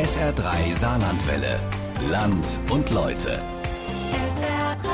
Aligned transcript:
SR3 0.00 0.72
Saarlandwelle. 0.72 1.60
Land 2.08 2.58
und 2.70 2.88
Leute. 2.88 3.38
SR3. 4.26 4.88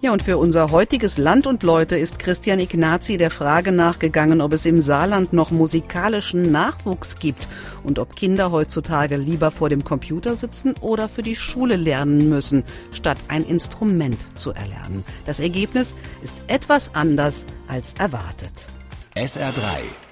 Ja, 0.00 0.12
und 0.14 0.22
für 0.22 0.38
unser 0.38 0.70
heutiges 0.70 1.18
Land 1.18 1.46
und 1.46 1.62
Leute 1.62 1.98
ist 1.98 2.18
Christian 2.18 2.60
Ignazi 2.60 3.18
der 3.18 3.30
Frage 3.30 3.72
nachgegangen, 3.72 4.40
ob 4.40 4.54
es 4.54 4.64
im 4.64 4.80
Saarland 4.80 5.34
noch 5.34 5.50
musikalischen 5.50 6.50
Nachwuchs 6.50 7.18
gibt 7.18 7.46
und 7.84 7.98
ob 7.98 8.16
Kinder 8.16 8.52
heutzutage 8.52 9.18
lieber 9.18 9.50
vor 9.50 9.68
dem 9.68 9.84
Computer 9.84 10.34
sitzen 10.34 10.72
oder 10.80 11.06
für 11.06 11.20
die 11.20 11.36
Schule 11.36 11.76
lernen 11.76 12.30
müssen, 12.30 12.64
statt 12.90 13.18
ein 13.28 13.44
Instrument 13.44 14.16
zu 14.34 14.52
erlernen. 14.52 15.04
Das 15.26 15.40
Ergebnis 15.40 15.94
ist 16.22 16.36
etwas 16.46 16.94
anders 16.94 17.44
als 17.68 17.92
erwartet. 17.98 18.66
SR3. 19.14 20.09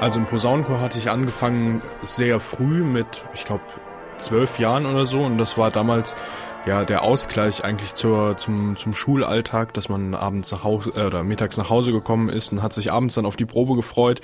Also 0.00 0.18
im 0.18 0.26
Posaunenchor 0.26 0.80
hatte 0.80 0.98
ich 0.98 1.10
angefangen 1.10 1.80
sehr 2.02 2.40
früh 2.40 2.84
mit, 2.84 3.24
ich 3.34 3.44
glaube, 3.44 3.62
zwölf 4.18 4.58
Jahren 4.58 4.86
oder 4.86 5.06
so. 5.06 5.20
Und 5.20 5.38
das 5.38 5.56
war 5.56 5.70
damals 5.70 6.14
ja 6.66 6.84
der 6.84 7.02
Ausgleich 7.02 7.64
eigentlich 7.64 7.94
zur, 7.94 8.36
zum, 8.36 8.76
zum 8.76 8.94
Schulalltag, 8.94 9.74
dass 9.74 9.88
man 9.88 10.14
abends 10.14 10.50
nach 10.50 10.64
Hause 10.64 10.92
äh, 10.96 11.06
oder 11.06 11.22
mittags 11.22 11.56
nach 11.56 11.68
Hause 11.70 11.92
gekommen 11.92 12.28
ist 12.28 12.52
und 12.52 12.62
hat 12.62 12.72
sich 12.72 12.90
abends 12.90 13.14
dann 13.14 13.26
auf 13.26 13.36
die 13.36 13.44
Probe 13.44 13.74
gefreut, 13.74 14.20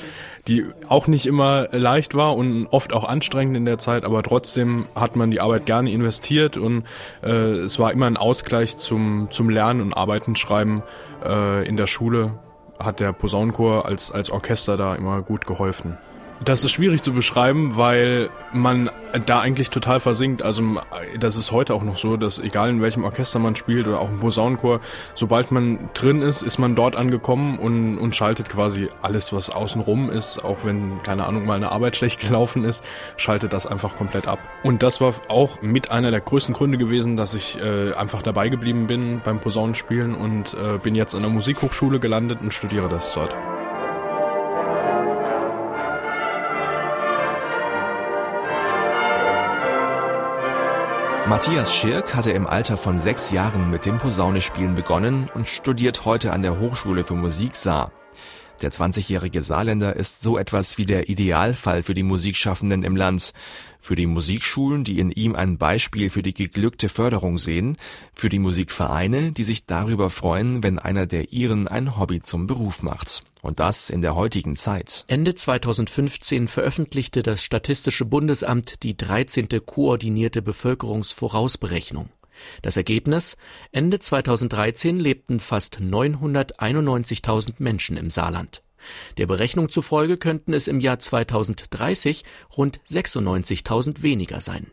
die 0.49 0.65
auch 0.89 1.07
nicht 1.07 1.27
immer 1.27 1.69
leicht 1.73 2.15
war 2.15 2.37
und 2.37 2.67
oft 2.71 2.93
auch 2.93 3.09
anstrengend 3.09 3.57
in 3.57 3.67
der 3.67 3.79
Zeit, 3.79 4.05
aber 4.05 4.23
trotzdem 4.23 4.87
hat 4.95 5.17
man 5.17 5.31
die 5.31 5.41
Arbeit 5.41 5.67
gerne 5.67 5.91
investiert 5.91 6.57
und 6.57 6.85
äh, 7.23 7.31
es 7.31 7.79
war 7.79 7.93
immer 7.93 8.07
ein 8.07 8.17
Ausgleich 8.17 8.77
zum, 8.79 9.29
zum 9.31 9.51
Lernen 9.51 9.83
und 9.83 9.95
Arbeiten, 9.95 10.35
Schreiben 10.35 10.83
äh, 11.25 11.67
in 11.67 11.77
der 11.77 11.87
Schule 11.87 12.33
hat 12.81 13.01
der 13.01 13.13
Posaunenchor 13.13 13.87
als, 13.87 14.11
als 14.11 14.31
Orchester 14.31 14.77
da 14.77 14.95
immer 14.95 15.23
gut 15.23 15.47
geholfen. 15.47 15.99
Das 16.43 16.65
ist 16.65 16.71
schwierig 16.71 17.03
zu 17.03 17.13
beschreiben, 17.13 17.77
weil 17.77 18.31
man 18.51 18.89
da 19.27 19.41
eigentlich 19.41 19.69
total 19.69 20.01
versinkt. 20.01 20.41
Also 20.41 20.63
das 21.19 21.37
ist 21.37 21.53
heute 21.53 21.75
auch 21.75 21.83
noch 21.83 21.99
so, 21.99 22.17
dass 22.17 22.39
egal 22.39 22.71
in 22.71 22.81
welchem 22.81 23.05
Orchester 23.05 23.39
man 23.39 23.57
spielt 23.57 23.87
oder 23.87 24.01
auch 24.01 24.09
im 24.09 24.21
Posaunenchor, 24.21 24.81
sobald 25.15 25.51
man 25.51 25.91
drin 25.93 26.23
ist, 26.23 26.41
ist 26.41 26.59
man 26.59 26.75
dort 26.75 26.97
angekommen 26.97 27.59
und, 27.59 27.99
und 27.99 28.17
schaltet 28.17 28.49
quasi 28.49 28.89
alles, 29.03 29.35
was 29.35 29.51
außenrum 29.51 30.09
ist, 30.09 30.43
auch 30.43 30.65
wenn, 30.65 31.03
keine 31.03 31.27
Ahnung, 31.27 31.45
mal 31.45 31.57
eine 31.57 31.73
Arbeit 31.73 31.97
schlecht 32.01 32.21
gelaufen 32.21 32.65
ist, 32.65 32.83
schaltet 33.19 33.53
das 33.53 33.67
einfach 33.67 33.97
komplett 33.97 34.27
ab. 34.27 34.39
Und 34.63 34.83
das 34.83 35.03
war 35.03 35.13
auch 35.29 35.61
mit 35.61 35.91
einer 35.91 36.11
der 36.11 36.23
größten 36.23 36.55
Gründe 36.55 36.79
gewesen, 36.79 37.19
dass 37.19 37.35
ich 37.35 37.59
äh, 37.61 37.93
einfach 37.93 38.23
dabei 38.23 38.49
geblieben 38.49 38.87
bin 38.87 39.21
beim 39.23 39.41
Posaunenspielen 39.41 40.15
und 40.15 40.55
äh, 40.55 40.79
bin 40.79 40.95
jetzt 40.95 41.15
an 41.15 41.21
der 41.21 41.31
Musikhochschule 41.31 42.01
gelandet 42.01 42.41
und 42.41 42.55
studiere 42.55 42.89
das 42.89 43.13
dort. 43.13 43.37
Matthias 51.31 51.73
Schirk 51.73 52.17
hatte 52.17 52.33
im 52.33 52.45
Alter 52.45 52.77
von 52.77 52.99
sechs 52.99 53.31
Jahren 53.31 53.71
mit 53.71 53.87
dem 53.87 53.99
Posaunespielen 53.99 54.75
begonnen 54.75 55.31
und 55.33 55.47
studiert 55.47 56.05
heute 56.05 56.33
an 56.33 56.43
der 56.43 56.59
Hochschule 56.59 57.05
für 57.05 57.15
Musik 57.15 57.55
Saar. 57.55 57.93
Der 58.63 58.73
20-jährige 58.73 59.41
Saarländer 59.41 59.95
ist 59.95 60.25
so 60.25 60.39
etwas 60.39 60.77
wie 60.77 60.87
der 60.87 61.09
Idealfall 61.09 61.85
für 61.85 61.95
die 61.95 62.03
Musikschaffenden 62.03 62.83
im 62.83 62.97
Land. 62.97 63.33
Für 63.81 63.95
die 63.95 64.07
Musikschulen, 64.07 64.83
die 64.83 64.99
in 64.99 65.13
ihm 65.13 65.37
ein 65.37 65.57
Beispiel 65.57 66.11
für 66.11 66.25
die 66.25 66.35
geglückte 66.35 66.89
Förderung 66.89 67.39
sehen, 67.39 67.77
für 68.13 68.29
die 68.29 68.41
Musikvereine, 68.41 69.31
die 69.31 69.45
sich 69.45 69.67
darüber 69.67 70.11
freuen, 70.11 70.65
wenn 70.65 70.81
einer 70.81 71.07
der 71.07 71.33
ihren 71.33 71.69
ein 71.69 71.97
Hobby 71.97 72.25
zum 72.25 72.49
Beruf 72.49 72.83
macht. 72.83 73.23
Und 73.43 73.61
das 73.61 73.91
in 73.91 74.03
der 74.03 74.15
heutigen 74.15 74.57
Zeit. 74.57 75.05
Ende 75.09 75.35
2015 75.35 76.49
veröffentlichte 76.49 77.23
das 77.23 77.43
Statistische 77.43 78.05
Bundesamt 78.05 78.83
die 78.83 78.97
13. 78.97 79.49
koordinierte 79.65 80.43
Bevölkerungsvorausberechnung. 80.43 82.11
Das 82.63 82.77
Ergebnis? 82.77 83.37
Ende 83.73 83.99
2013 83.99 84.99
lebten 84.99 85.41
fast 85.41 85.79
991.000 85.79 87.55
Menschen 87.59 87.97
im 87.97 88.11
Saarland. 88.11 88.63
Der 89.19 89.27
Berechnung 89.27 89.69
zufolge 89.69 90.17
könnten 90.17 90.55
es 90.55 90.67
im 90.67 90.81
Jahr 90.81 90.99
2030 90.99 92.25
rund 92.57 92.81
96.000 92.89 94.03
weniger 94.03 94.41
sein. 94.41 94.73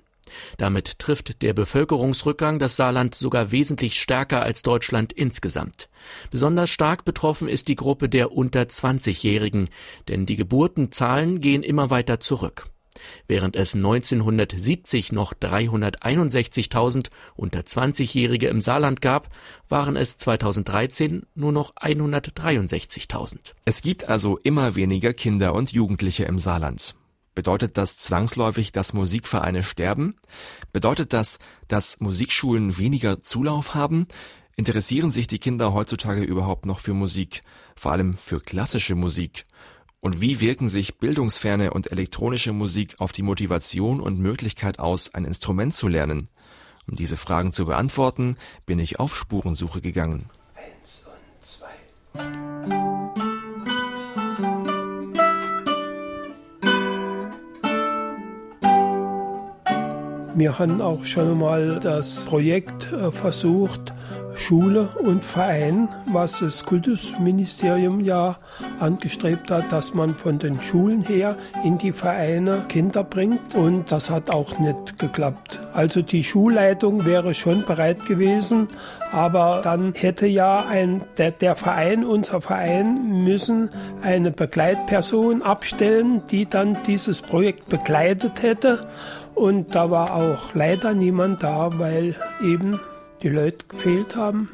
Damit 0.57 0.99
trifft 0.99 1.41
der 1.41 1.53
Bevölkerungsrückgang 1.53 2.59
das 2.59 2.75
Saarland 2.75 3.15
sogar 3.15 3.51
wesentlich 3.51 3.99
stärker 3.99 4.41
als 4.41 4.61
Deutschland 4.61 5.13
insgesamt. 5.13 5.89
Besonders 6.31 6.69
stark 6.69 7.05
betroffen 7.05 7.47
ist 7.47 7.67
die 7.67 7.75
Gruppe 7.75 8.09
der 8.09 8.31
unter 8.31 8.61
20-Jährigen, 8.61 9.69
denn 10.07 10.25
die 10.25 10.35
Geburtenzahlen 10.35 11.41
gehen 11.41 11.63
immer 11.63 11.89
weiter 11.89 12.19
zurück. 12.19 12.65
Während 13.27 13.55
es 13.55 13.75
1970 13.75 15.11
noch 15.11 15.33
361.000 15.33 17.09
unter 17.35 17.59
20-Jährige 17.61 18.47
im 18.47 18.61
Saarland 18.61 19.01
gab, 19.01 19.29
waren 19.69 19.95
es 19.95 20.17
2013 20.17 21.25
nur 21.35 21.51
noch 21.51 21.75
163.000. 21.75 23.53
Es 23.65 23.81
gibt 23.81 24.07
also 24.07 24.37
immer 24.43 24.75
weniger 24.75 25.13
Kinder 25.13 25.53
und 25.53 25.71
Jugendliche 25.71 26.25
im 26.25 26.39
Saarland. 26.39 26.95
Bedeutet 27.37 27.77
das 27.77 27.99
zwangsläufig, 27.99 28.71
dass 28.71 28.93
Musikvereine 28.93 29.63
sterben? 29.63 30.15
Bedeutet 30.73 31.13
das, 31.13 31.37
dass 31.67 31.99
Musikschulen 31.99 32.79
weniger 32.79 33.21
Zulauf 33.21 33.75
haben? 33.75 34.07
Interessieren 34.55 35.11
sich 35.11 35.27
die 35.27 35.37
Kinder 35.37 35.71
heutzutage 35.71 36.23
überhaupt 36.23 36.65
noch 36.65 36.79
für 36.79 36.95
Musik, 36.95 37.43
vor 37.75 37.91
allem 37.91 38.17
für 38.17 38.39
klassische 38.39 38.95
Musik? 38.95 39.45
Und 39.99 40.19
wie 40.19 40.39
wirken 40.39 40.67
sich 40.67 40.97
bildungsferne 40.97 41.73
und 41.73 41.91
elektronische 41.91 42.53
Musik 42.53 42.95
auf 42.97 43.11
die 43.11 43.21
Motivation 43.21 44.01
und 44.01 44.17
Möglichkeit 44.17 44.79
aus, 44.79 45.13
ein 45.13 45.23
Instrument 45.23 45.75
zu 45.75 45.87
lernen? 45.87 46.29
Um 46.87 46.95
diese 46.95 47.17
Fragen 47.17 47.53
zu 47.53 47.67
beantworten, 47.67 48.35
bin 48.65 48.79
ich 48.79 48.99
auf 48.99 49.15
Spurensuche 49.15 49.79
gegangen. 49.79 50.27
Wir 60.37 60.59
haben 60.59 60.81
auch 60.81 61.03
schon 61.03 61.39
mal 61.39 61.79
das 61.81 62.25
Projekt 62.25 62.93
äh, 62.93 63.11
versucht, 63.11 63.91
Schule 64.35 64.87
und 65.01 65.25
Verein, 65.25 65.89
was 66.13 66.41
das 66.41 66.63
Kultusministerium 66.63 68.01
ja 68.01 68.37
angestrebt 68.79 69.49
hat, 69.49 69.71
dass 69.71 69.95
man 69.95 70.15
von 70.15 70.37
den 70.37 70.61
Schulen 70.61 71.01
her 71.01 71.37
in 71.63 71.79
die 71.79 71.91
Vereine 71.91 72.65
Kinder 72.69 73.03
bringt. 73.03 73.55
Und 73.55 73.91
das 73.91 74.11
hat 74.11 74.29
auch 74.29 74.59
nicht 74.59 74.99
geklappt. 74.99 75.59
Also 75.73 76.03
die 76.03 76.23
Schulleitung 76.23 77.03
wäre 77.03 77.33
schon 77.33 77.65
bereit 77.65 78.05
gewesen, 78.05 78.67
aber 79.11 79.61
dann 79.63 79.95
hätte 79.95 80.27
ja 80.27 80.67
ein, 80.67 81.01
der, 81.17 81.31
der 81.31 81.55
Verein, 81.55 82.05
unser 82.05 82.41
Verein, 82.41 83.23
müssen 83.23 83.71
eine 84.03 84.29
Begleitperson 84.29 85.41
abstellen, 85.41 86.21
die 86.29 86.45
dann 86.45 86.77
dieses 86.85 87.23
Projekt 87.23 87.69
begleitet 87.69 88.43
hätte. 88.43 88.87
Und 89.37 89.75
da 89.75 89.91
war 89.91 90.15
auch 90.15 90.55
leider 90.55 90.95
niemand 90.95 91.43
da, 91.43 91.77
weil 91.77 92.15
eben 92.43 92.79
die 93.21 93.29
Leute 93.29 93.67
gefehlt 93.67 94.15
haben. 94.15 94.49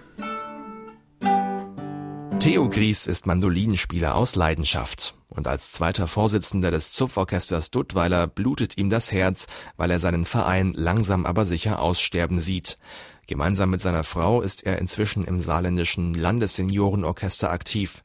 Theo 2.42 2.68
Gries 2.68 3.08
ist 3.08 3.26
Mandolinenspieler 3.26 4.14
aus 4.14 4.36
Leidenschaft. 4.36 5.16
Und 5.30 5.48
als 5.48 5.72
zweiter 5.72 6.08
Vorsitzender 6.08 6.70
des 6.70 6.92
Zupforchesters 6.92 7.72
Duttweiler 7.72 8.28
blutet 8.28 8.78
ihm 8.78 8.90
das 8.90 9.14
Herz, 9.14 9.48
weil 9.78 9.90
er 9.90 10.00
seinen 10.00 10.26
Verein 10.26 10.74
langsam 10.74 11.26
aber 11.26 11.46
sicher 11.46 11.80
aussterben 11.80 12.38
sieht. 12.38 12.78
Gemeinsam 13.26 13.70
mit 13.70 13.80
seiner 13.80 14.04
Frau 14.04 14.42
ist 14.42 14.66
er 14.66 14.80
inzwischen 14.80 15.24
im 15.24 15.40
saarländischen 15.40 16.14
Landesseniorenorchester 16.14 17.50
aktiv. 17.50 18.04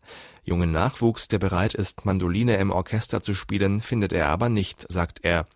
Jungen 0.48 0.72
Nachwuchs, 0.72 1.28
der 1.28 1.38
bereit 1.38 1.74
ist, 1.74 2.04
Mandoline 2.04 2.56
im 2.56 2.70
Orchester 2.70 3.22
zu 3.22 3.34
spielen, 3.34 3.80
findet 3.80 4.12
er 4.12 4.28
aber 4.28 4.48
nicht, 4.48 4.86
sagt 4.88 5.20
er. 5.22 5.46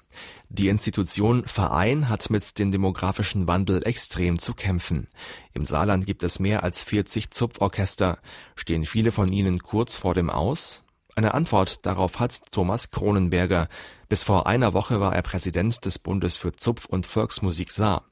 Die 0.49 0.69
Institution 0.69 1.45
Verein 1.47 2.09
hat 2.09 2.29
mit 2.31 2.59
dem 2.59 2.71
demografischen 2.71 3.47
Wandel 3.47 3.83
extrem 3.87 4.39
zu 4.39 4.55
kämpfen. 4.55 5.09
Im 5.55 5.65
Saarland 5.65 6.07
gibt 6.07 6.23
es 6.23 6.39
mehr 6.39 6.63
als 6.63 6.83
40 6.83 7.31
Zupforchester. 7.31 8.19
Stehen 8.55 8.85
viele 8.85 9.13
von 9.13 9.33
ihnen 9.33 9.61
kurz 9.61 9.97
vor 9.97 10.15
dem 10.15 10.31
Aus? 10.31 10.85
Eine 11.15 11.35
Antwort 11.35 11.85
darauf 11.85 12.21
hat 12.21 12.41
Thomas 12.53 12.91
Kronenberger. 12.91 13.69
Bis 14.09 14.23
vor 14.23 14.47
einer 14.47 14.73
Woche 14.73 15.01
war 15.01 15.15
er 15.15 15.23
Präsident 15.23 15.85
des 15.85 15.99
Bundes 15.99 16.37
für 16.37 16.53
Zupf- 16.53 16.87
und 16.87 17.07
Volksmusik 17.07 17.71
Saar. 17.71 18.05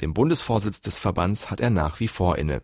Den 0.00 0.14
Bundesvorsitz 0.14 0.80
des 0.80 0.98
Verbands 0.98 1.50
hat 1.50 1.60
er 1.60 1.70
nach 1.70 2.00
wie 2.00 2.08
vor 2.08 2.38
inne. 2.38 2.62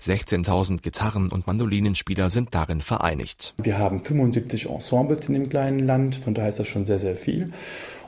16.000 0.00 0.82
Gitarren- 0.82 1.30
und 1.30 1.46
Mandolinenspieler 1.46 2.30
sind 2.30 2.54
darin 2.54 2.80
vereinigt. 2.80 3.54
Wir 3.62 3.78
haben 3.78 4.02
75 4.02 4.68
Ensembles 4.68 5.28
in 5.28 5.34
dem 5.34 5.48
kleinen 5.48 5.78
Land, 5.78 6.16
von 6.16 6.34
daher 6.34 6.48
ist 6.48 6.58
das 6.58 6.68
schon 6.68 6.86
sehr, 6.86 6.98
sehr 6.98 7.16
viel. 7.16 7.52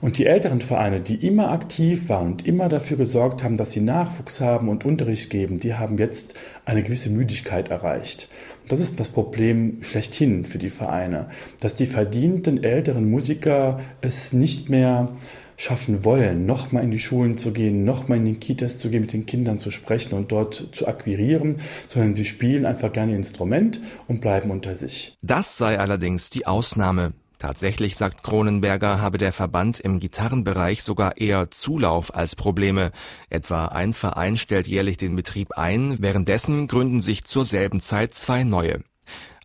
Und 0.01 0.19
die 0.19 0.27
älteren 0.27 0.61
Vereine, 0.61 1.01
die 1.01 1.27
immer 1.27 1.51
aktiv 1.51 2.09
waren 2.09 2.33
und 2.33 2.47
immer 2.47 2.69
dafür 2.69 2.97
gesorgt 2.97 3.43
haben, 3.43 3.57
dass 3.57 3.73
sie 3.73 3.81
Nachwuchs 3.81 4.41
haben 4.41 4.69
und 4.69 4.85
Unterricht 4.85 5.31
geben, 5.31 5.59
die 5.61 5.75
haben 5.75 5.97
jetzt 5.97 6.35
eine 6.65 6.83
gewisse 6.83 7.11
Müdigkeit 7.11 7.69
erreicht. 7.69 8.29
Das 8.69 8.81
ist 8.81 8.99
das 8.99 9.09
Problem 9.11 9.83
schlechthin 9.83 10.45
für 10.45 10.59
die 10.59 10.71
Vereine, 10.71 11.29
dass 11.61 11.75
die 11.75 11.87
verdienten 11.87 12.63
älteren 12.63 13.11
Musiker 13.11 13.81
es 14.01 14.33
nicht 14.33 14.71
mehr 14.71 15.09
schaffen 15.57 16.05
wollen, 16.05 16.47
nochmal 16.47 16.85
in 16.85 16.91
die 16.91 16.99
Schulen 16.99 17.37
zu 17.37 17.53
gehen, 17.53 17.85
nochmal 17.85 18.19
in 18.19 18.25
den 18.25 18.41
Kitas 18.41 18.79
zu 18.79 18.91
gehen, 18.91 19.03
mit 19.03 19.13
den 19.13 19.27
Kindern 19.27 19.59
zu 19.59 19.71
sprechen 19.71 20.15
und 20.15 20.33
dort 20.33 20.69
zu 20.73 20.87
akquirieren, 20.87 21.57
sondern 21.87 22.15
sie 22.15 22.25
spielen 22.25 22.67
einfach 22.67 22.93
gerne 22.93 23.15
Instrument 23.15 23.81
und 24.09 24.21
bleiben 24.21 24.51
unter 24.51 24.75
sich. 24.75 25.17
Das 25.23 25.57
sei 25.57 25.79
allerdings 25.79 26.31
die 26.31 26.47
Ausnahme. 26.47 27.13
Tatsächlich, 27.39 27.97
sagt 27.97 28.23
Kronenberger, 28.23 29.03
habe 29.03 29.19
der 29.19 29.33
Verband 29.33 29.79
im 29.79 30.01
Gitarrenbereich 30.01 30.83
sogar 30.83 31.19
eher 31.19 31.51
Zulauf 31.51 32.15
als 32.15 32.37
Probleme. 32.37 32.91
Etwa 33.29 33.67
ein 33.67 33.93
Verein 33.93 34.39
stellt 34.39 34.67
jährlich 34.67 34.97
den 34.97 35.15
Betrieb 35.15 35.53
ein, 35.59 35.97
währenddessen 36.01 36.69
gründen 36.69 37.03
sich 37.03 37.25
zur 37.25 37.45
selben 37.45 37.81
Zeit 37.81 38.15
zwei 38.15 38.45
neue. 38.45 38.83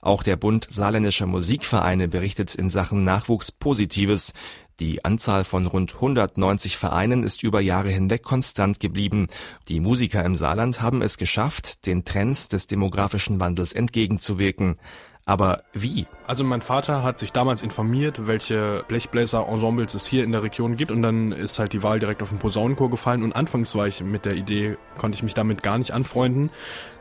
Auch 0.02 0.24
der 0.24 0.38
Bund 0.38 0.66
saarländischer 0.70 1.26
Musikvereine 1.26 2.08
berichtet 2.08 2.56
in 2.56 2.70
Sachen 2.70 3.04
Nachwuchs 3.04 3.52
Positives. 3.52 4.34
Die 4.80 5.04
Anzahl 5.04 5.44
von 5.44 5.66
rund 5.66 5.96
190 5.96 6.78
Vereinen 6.78 7.24
ist 7.24 7.44
über 7.44 7.60
Jahre 7.60 7.90
hinweg 7.90 8.24
konstant 8.24 8.80
geblieben. 8.80 9.28
Die 9.68 9.82
Musiker 9.82 10.24
im 10.24 10.36
Saarland 10.36 10.82
haben 10.82 11.02
es 11.02 11.18
geschafft, 11.18 11.86
den 11.86 12.06
Trends 12.06 12.48
des 12.48 12.68
demografischen 12.68 13.40
Wandels 13.40 13.74
entgegenzuwirken. 13.74 14.78
Aber 15.26 15.64
wie? 15.74 16.06
Also 16.30 16.44
mein 16.44 16.62
Vater 16.62 17.02
hat 17.02 17.18
sich 17.18 17.32
damals 17.32 17.64
informiert, 17.64 18.28
welche 18.28 18.84
Blechbläser-Ensembles 18.88 19.96
es 19.96 20.06
hier 20.06 20.24
in 20.24 20.32
der 20.32 20.44
Region 20.44 20.78
gibt. 20.78 20.92
Und 20.92 21.02
dann 21.02 21.32
ist 21.32 21.58
halt 21.58 21.74
die 21.74 21.82
Wahl 21.82 21.98
direkt 21.98 22.22
auf 22.22 22.30
den 22.30 22.38
Posaunenchor 22.38 22.92
gefallen. 22.92 23.24
Und 23.24 23.36
anfangs 23.36 23.74
war 23.74 23.88
ich 23.88 24.04
mit 24.04 24.26
der 24.26 24.36
Idee, 24.36 24.78
konnte 24.96 25.16
ich 25.16 25.24
mich 25.24 25.34
damit 25.34 25.64
gar 25.64 25.80
nicht 25.80 25.92
anfreunden, 25.92 26.52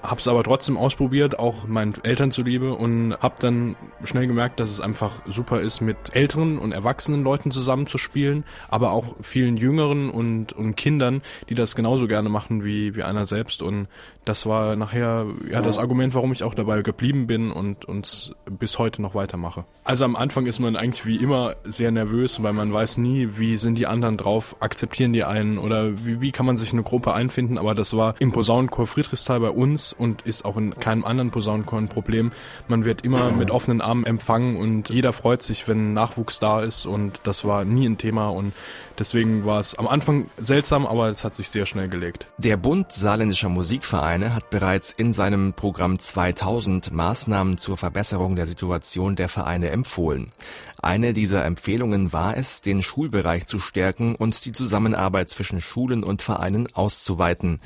hab's 0.03 0.29
aber 0.29 0.43
trotzdem 0.45 0.79
ausprobiert, 0.79 1.39
auch 1.39 1.67
meinen 1.67 1.93
Eltern 2.05 2.31
zuliebe. 2.31 2.73
Und 2.73 3.19
hab 3.21 3.39
dann 3.41 3.77
schnell 4.03 4.27
gemerkt, 4.27 4.61
dass 4.61 4.71
es 4.71 4.81
einfach 4.81 5.21
super 5.27 5.61
ist, 5.61 5.83
mit 5.83 5.99
älteren 6.13 6.59
und 6.59 6.73
erwachsenen 6.73 7.23
Leuten 7.23 7.51
zusammenzuspielen, 7.51 8.45
aber 8.71 8.93
auch 8.93 9.15
vielen 9.21 9.59
jüngeren 9.59 10.09
und, 10.09 10.55
und 10.55 10.75
Kindern, 10.75 11.21
die 11.51 11.55
das 11.55 11.77
genauso 11.77 12.09
gerne 12.09 12.31
machen 12.31 12.65
wie, 12.65 12.97
wie 12.97 13.03
einer 13.03 13.27
selbst. 13.27 13.61
Und 13.61 13.89
das 14.25 14.47
war 14.47 14.75
nachher 14.77 15.27
ja 15.51 15.61
das 15.61 15.79
Argument, 15.79 16.15
warum 16.15 16.33
ich 16.33 16.45
auch 16.45 16.55
dabei 16.55 16.81
geblieben 16.81 17.27
bin 17.27 17.51
und 17.51 17.85
uns 17.85 18.33
bis 18.47 18.79
heute 18.79 19.03
noch 19.03 19.18
weitermache. 19.19 19.65
Also 19.85 20.05
am 20.05 20.17
Anfang 20.17 20.47
ist 20.47 20.59
man 20.59 20.77
eigentlich 20.77 21.05
wie 21.07 21.17
immer 21.17 21.57
sehr 21.65 21.91
nervös, 21.91 22.43
weil 22.43 22.53
man 22.53 22.73
weiß 22.73 22.99
nie, 22.99 23.31
wie 23.39 23.57
sind 23.57 23.79
die 23.79 23.87
anderen 23.87 24.17
drauf, 24.17 24.57
akzeptieren 24.61 25.13
die 25.13 25.25
einen 25.25 25.59
oder 25.59 26.05
wie, 26.05 26.21
wie 26.21 26.33
kann 26.33 26.47
man 26.47 26.57
sich 26.57 26.73
in 26.73 26.79
eine 26.79 26.85
Gruppe 26.85 27.13
einfinden, 27.13 27.59
aber 27.59 27.75
das 27.75 27.97
war 27.97 28.15
im 28.19 28.33
Posaunenchor 28.33 28.87
Friedrichsthal 28.87 29.41
bei 29.41 29.51
uns 29.51 29.93
und 29.93 30.23
ist 30.23 30.45
auch 30.45 30.57
in 30.57 30.75
keinem 30.75 31.05
anderen 31.05 31.31
Posaunenchor 31.31 31.79
ein 31.79 31.89
Problem. 31.89 32.33
Man 32.69 32.85
wird 32.85 33.03
immer 33.03 33.31
mit 33.31 33.51
offenen 33.51 33.81
Armen 33.81 34.05
empfangen 34.05 34.57
und 34.57 34.91
jeder 34.91 35.13
freut 35.13 35.43
sich, 35.43 35.67
wenn 35.69 35.95
Nachwuchs 35.95 36.39
da 36.39 36.63
ist 36.63 36.87
und 36.87 37.21
das 37.25 37.45
war 37.45 37.65
nie 37.65 37.87
ein 37.89 37.99
Thema 37.99 38.29
und 38.29 38.53
deswegen 38.99 39.45
war 39.45 39.61
es 39.61 39.75
am 39.75 39.89
Anfang 39.89 40.31
seltsam, 40.39 40.87
aber 40.87 41.09
es 41.09 41.25
hat 41.25 41.35
sich 41.35 41.49
sehr 41.49 41.67
schnell 41.67 41.89
gelegt. 41.89 42.27
Der 42.39 42.57
Bund 42.57 42.93
saarländischer 42.93 43.49
Musikvereine 43.49 44.35
hat 44.35 44.51
bereits 44.51 44.93
in 44.93 45.13
seinem 45.13 45.55
Programm 45.55 45.99
2000 45.99 46.93
Maßnahmen 46.93 47.59
zur 47.59 47.77
Verbesserung 47.77 48.37
der 48.37 48.47
Situation 48.47 49.08
der 49.17 49.29
Vereine 49.29 49.71
empfohlen. 49.71 50.33
Eine 50.81 51.13
dieser 51.13 51.45
Empfehlungen 51.45 52.13
war 52.13 52.37
es, 52.37 52.61
den 52.61 52.83
Schulbereich 52.83 53.47
zu 53.47 53.59
stärken 53.59 54.15
und 54.15 54.45
die 54.45 54.53
Zusammenarbeit 54.53 55.31
zwischen 55.31 55.61
Schulen 55.61 56.05
und 56.05 56.23
Vereinen 56.23 56.73
auszuweiten. 56.75 57.61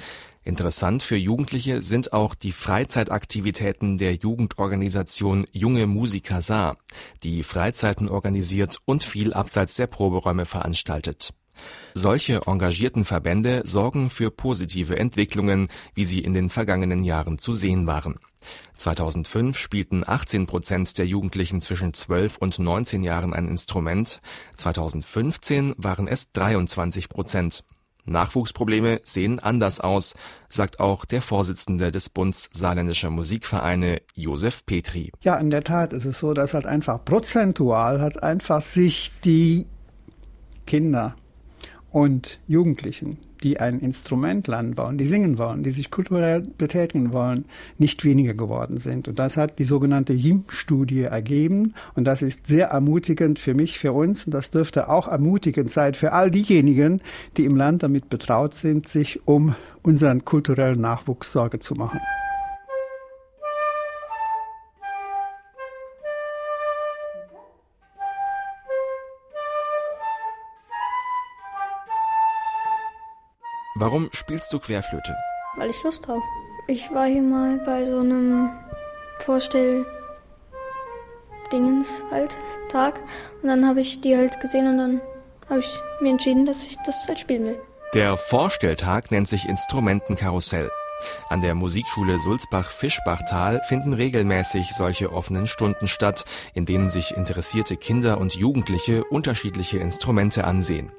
Interessant 0.44 1.04
für 1.04 1.16
Jugendliche 1.16 1.82
sind 1.82 2.12
auch 2.12 2.34
die 2.34 2.50
Freizeitaktivitäten 2.50 3.96
der 3.96 4.14
Jugendorganisation 4.14 5.46
Junge 5.52 5.86
Musiker 5.86 6.40
Saar, 6.40 6.78
die 7.22 7.44
Freizeiten 7.44 8.08
organisiert 8.08 8.78
und 8.84 9.04
viel 9.04 9.32
abseits 9.32 9.76
der 9.76 9.86
Proberäume 9.86 10.44
veranstaltet. 10.44 11.32
Solche 11.94 12.40
engagierten 12.46 13.04
Verbände 13.04 13.62
sorgen 13.64 14.10
für 14.10 14.30
positive 14.30 14.98
Entwicklungen, 14.98 15.68
wie 15.94 16.04
sie 16.04 16.20
in 16.20 16.32
den 16.32 16.48
vergangenen 16.48 17.04
Jahren 17.04 17.38
zu 17.38 17.54
sehen 17.54 17.86
waren. 17.86 18.18
2005 18.74 19.56
spielten 19.58 20.02
18 20.06 20.46
Prozent 20.46 20.98
der 20.98 21.06
Jugendlichen 21.06 21.60
zwischen 21.60 21.94
12 21.94 22.38
und 22.38 22.58
19 22.58 23.02
Jahren 23.02 23.34
ein 23.34 23.48
Instrument, 23.48 24.20
2015 24.56 25.74
waren 25.76 26.08
es 26.08 26.32
23 26.32 27.08
Prozent. 27.08 27.64
Nachwuchsprobleme 28.04 29.00
sehen 29.04 29.38
anders 29.38 29.80
aus, 29.80 30.14
sagt 30.48 30.80
auch 30.80 31.04
der 31.04 31.22
Vorsitzende 31.22 31.92
des 31.92 32.08
Bunds 32.08 32.50
saarländischer 32.52 33.10
Musikvereine, 33.10 34.02
Josef 34.14 34.66
Petri. 34.66 35.12
Ja, 35.22 35.36
in 35.36 35.50
der 35.50 35.62
Tat 35.62 35.92
ist 35.92 36.04
es 36.04 36.18
so, 36.18 36.34
dass 36.34 36.54
halt 36.54 36.66
einfach 36.66 37.04
prozentual 37.04 38.00
hat 38.00 38.22
einfach 38.22 38.60
sich 38.60 39.12
die 39.24 39.66
Kinder 40.66 41.14
und 41.90 42.40
Jugendlichen, 42.48 43.18
die 43.42 43.60
ein 43.60 43.80
Instrument 43.80 44.46
lernen 44.46 44.76
wollen, 44.78 44.98
die 44.98 45.04
singen 45.04 45.38
wollen, 45.38 45.62
die 45.62 45.70
sich 45.70 45.90
kulturell 45.90 46.42
betätigen 46.58 47.12
wollen, 47.12 47.44
nicht 47.78 48.04
weniger 48.04 48.34
geworden 48.34 48.78
sind. 48.78 49.08
Und 49.08 49.18
das 49.18 49.36
hat 49.36 49.58
die 49.58 49.64
sogenannte 49.64 50.12
JIM-Studie 50.12 51.02
ergeben. 51.02 51.74
Und 51.94 52.04
das 52.04 52.22
ist 52.22 52.46
sehr 52.46 52.68
ermutigend 52.68 53.38
für 53.38 53.54
mich, 53.54 53.78
für 53.78 53.92
uns. 53.92 54.26
Und 54.26 54.34
das 54.34 54.50
dürfte 54.50 54.88
auch 54.88 55.08
ermutigend 55.08 55.70
sein 55.70 55.94
für 55.94 56.12
all 56.12 56.30
diejenigen, 56.30 57.00
die 57.36 57.44
im 57.44 57.56
Land 57.56 57.82
damit 57.82 58.08
betraut 58.08 58.54
sind, 58.54 58.88
sich 58.88 59.20
um 59.26 59.54
unseren 59.82 60.24
kulturellen 60.24 60.80
Nachwuchs 60.80 61.32
Sorge 61.32 61.58
zu 61.58 61.74
machen. 61.74 62.00
Warum 73.82 74.10
spielst 74.12 74.52
du 74.52 74.60
Querflöte? 74.60 75.16
Weil 75.56 75.68
ich 75.68 75.82
Lust 75.82 76.06
habe. 76.06 76.22
Ich 76.68 76.94
war 76.94 77.06
hier 77.06 77.20
mal 77.20 77.58
bei 77.66 77.84
so 77.84 77.98
einem 77.98 78.48
Vorstell 79.18 79.84
Dingens 81.52 82.04
halt 82.12 82.38
Tag 82.68 83.00
und 83.42 83.48
dann 83.48 83.66
habe 83.66 83.80
ich 83.80 84.00
die 84.00 84.16
halt 84.16 84.38
gesehen 84.38 84.68
und 84.68 84.78
dann 84.78 85.00
habe 85.50 85.58
ich 85.58 85.80
mir 86.00 86.10
entschieden, 86.10 86.46
dass 86.46 86.62
ich 86.62 86.76
das 86.86 87.08
halt 87.08 87.18
spielen 87.18 87.44
will. 87.44 87.60
Der 87.92 88.16
Vorstelltag 88.16 89.10
nennt 89.10 89.26
sich 89.26 89.48
Instrumentenkarussell. 89.48 90.70
An 91.28 91.40
der 91.40 91.56
Musikschule 91.56 92.20
Sulzbach-Fischbachtal 92.20 93.62
finden 93.66 93.94
regelmäßig 93.94 94.74
solche 94.76 95.12
offenen 95.12 95.48
Stunden 95.48 95.88
statt, 95.88 96.24
in 96.54 96.66
denen 96.66 96.88
sich 96.88 97.16
interessierte 97.16 97.76
Kinder 97.76 98.18
und 98.18 98.36
Jugendliche 98.36 99.02
unterschiedliche 99.02 99.78
Instrumente 99.78 100.44
ansehen. 100.44 100.92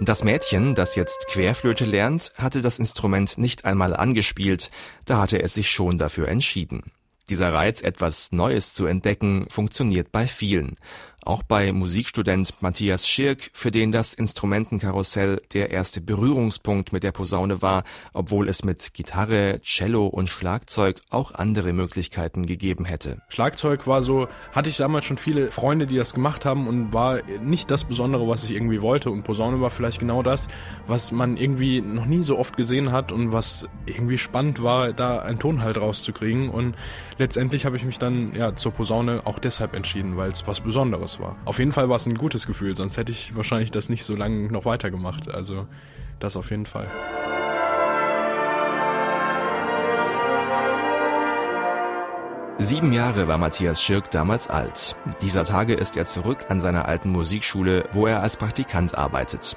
Das 0.00 0.22
Mädchen, 0.22 0.76
das 0.76 0.94
jetzt 0.94 1.26
Querflöte 1.26 1.84
lernt, 1.84 2.32
hatte 2.36 2.62
das 2.62 2.78
Instrument 2.78 3.36
nicht 3.36 3.64
einmal 3.64 3.96
angespielt, 3.96 4.70
da 5.06 5.18
hatte 5.18 5.42
es 5.42 5.54
sich 5.54 5.70
schon 5.70 5.98
dafür 5.98 6.28
entschieden. 6.28 6.92
Dieser 7.28 7.52
Reiz, 7.52 7.82
etwas 7.82 8.30
Neues 8.30 8.74
zu 8.74 8.86
entdecken, 8.86 9.46
funktioniert 9.50 10.12
bei 10.12 10.28
vielen. 10.28 10.76
Auch 11.24 11.42
bei 11.42 11.72
Musikstudent 11.72 12.62
Matthias 12.62 13.06
Schirk, 13.06 13.50
für 13.52 13.70
den 13.70 13.92
das 13.92 14.14
Instrumentenkarussell 14.14 15.42
der 15.52 15.70
erste 15.70 16.00
Berührungspunkt 16.00 16.92
mit 16.92 17.02
der 17.02 17.12
Posaune 17.12 17.60
war, 17.60 17.84
obwohl 18.14 18.48
es 18.48 18.64
mit 18.64 18.94
Gitarre, 18.94 19.60
Cello 19.62 20.06
und 20.06 20.28
Schlagzeug 20.28 21.02
auch 21.10 21.34
andere 21.34 21.72
Möglichkeiten 21.72 22.46
gegeben 22.46 22.84
hätte. 22.84 23.20
Schlagzeug 23.28 23.86
war 23.86 24.02
so, 24.02 24.28
hatte 24.52 24.68
ich 24.68 24.76
damals 24.76 25.04
schon 25.04 25.18
viele 25.18 25.50
Freunde, 25.50 25.86
die 25.86 25.96
das 25.96 26.14
gemacht 26.14 26.44
haben 26.44 26.66
und 26.68 26.92
war 26.92 27.22
nicht 27.42 27.70
das 27.70 27.84
Besondere, 27.84 28.28
was 28.28 28.44
ich 28.44 28.52
irgendwie 28.52 28.80
wollte. 28.80 29.10
Und 29.10 29.24
Posaune 29.24 29.60
war 29.60 29.70
vielleicht 29.70 29.98
genau 29.98 30.22
das, 30.22 30.48
was 30.86 31.12
man 31.12 31.36
irgendwie 31.36 31.82
noch 31.82 32.06
nie 32.06 32.22
so 32.22 32.38
oft 32.38 32.56
gesehen 32.56 32.92
hat 32.92 33.12
und 33.12 33.32
was 33.32 33.68
irgendwie 33.86 34.18
spannend 34.18 34.62
war, 34.62 34.92
da 34.92 35.18
einen 35.18 35.38
Ton 35.38 35.62
halt 35.62 35.78
rauszukriegen. 35.78 36.48
Und 36.48 36.74
letztendlich 37.18 37.66
habe 37.66 37.76
ich 37.76 37.84
mich 37.84 37.98
dann 37.98 38.34
ja 38.34 38.54
zur 38.54 38.72
Posaune 38.72 39.22
auch 39.24 39.38
deshalb 39.38 39.74
entschieden, 39.74 40.16
weil 40.16 40.30
es 40.30 40.46
was 40.46 40.60
Besonderes 40.60 41.07
war. 41.20 41.36
Auf 41.44 41.58
jeden 41.58 41.72
Fall 41.72 41.88
war 41.88 41.96
es 41.96 42.06
ein 42.06 42.16
gutes 42.16 42.46
Gefühl, 42.46 42.76
sonst 42.76 42.96
hätte 42.96 43.12
ich 43.12 43.34
wahrscheinlich 43.36 43.70
das 43.70 43.88
nicht 43.88 44.04
so 44.04 44.14
lange 44.14 44.50
noch 44.52 44.64
weitergemacht. 44.64 45.30
Also 45.32 45.66
das 46.18 46.36
auf 46.36 46.50
jeden 46.50 46.66
Fall. 46.66 46.88
Sieben 52.60 52.92
Jahre 52.92 53.28
war 53.28 53.38
Matthias 53.38 53.80
Schirk 53.80 54.10
damals 54.10 54.48
alt. 54.48 54.96
Dieser 55.22 55.44
Tage 55.44 55.74
ist 55.74 55.96
er 55.96 56.06
zurück 56.06 56.46
an 56.48 56.58
seiner 56.58 56.86
alten 56.86 57.10
Musikschule, 57.10 57.88
wo 57.92 58.06
er 58.06 58.20
als 58.20 58.36
Praktikant 58.36 58.98
arbeitet. 58.98 59.56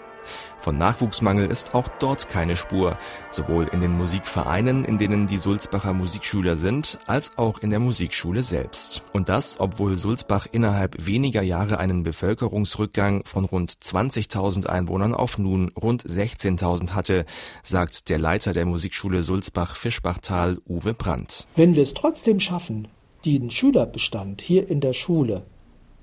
Von 0.61 0.77
Nachwuchsmangel 0.77 1.49
ist 1.49 1.73
auch 1.73 1.87
dort 1.99 2.29
keine 2.29 2.55
Spur, 2.55 2.97
sowohl 3.31 3.67
in 3.71 3.81
den 3.81 3.97
Musikvereinen, 3.97 4.85
in 4.85 4.99
denen 4.99 5.25
die 5.25 5.37
Sulzbacher 5.37 5.93
Musikschüler 5.93 6.55
sind, 6.55 6.99
als 7.07 7.37
auch 7.37 7.59
in 7.59 7.71
der 7.71 7.79
Musikschule 7.79 8.43
selbst. 8.43 9.03
Und 9.11 9.27
das, 9.27 9.59
obwohl 9.59 9.97
Sulzbach 9.97 10.47
innerhalb 10.51 11.05
weniger 11.05 11.41
Jahre 11.41 11.79
einen 11.79 12.03
Bevölkerungsrückgang 12.03 13.23
von 13.25 13.45
rund 13.45 13.71
20.000 13.71 14.67
Einwohnern 14.67 15.15
auf 15.15 15.39
nun 15.39 15.69
rund 15.69 16.03
16.000 16.03 16.91
hatte, 16.91 17.25
sagt 17.63 18.09
der 18.09 18.19
Leiter 18.19 18.53
der 18.53 18.65
Musikschule 18.65 19.23
Sulzbach-Fischbachtal, 19.23 20.59
Uwe 20.67 20.93
Brandt. 20.93 21.47
Wenn 21.55 21.75
wir 21.75 21.81
es 21.81 21.95
trotzdem 21.95 22.39
schaffen, 22.39 22.87
den 23.25 23.49
Schülerbestand 23.49 24.41
hier 24.41 24.69
in 24.69 24.79
der 24.79 24.93
Schule 24.93 25.43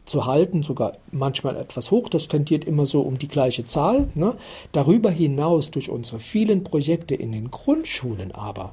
zu 0.09 0.27
halten, 0.27 0.63
sogar 0.63 0.93
manchmal 1.13 1.57
etwas 1.57 1.91
hoch, 1.91 2.09
das 2.09 2.29
tendiert 2.29 2.65
immer 2.65 2.87
so 2.87 3.01
um 3.03 3.19
die 3.19 3.29
gleiche 3.29 3.65
Zahl. 3.65 4.09
Ne? 4.15 4.35
Darüber 4.73 5.11
hinaus 5.11 5.71
durch 5.71 5.91
unsere 5.91 6.19
vielen 6.19 6.65
Projekte 6.65 7.15
in 7.15 7.33
den 7.33 7.51
Grundschulen 7.51 8.33
aber 8.33 8.73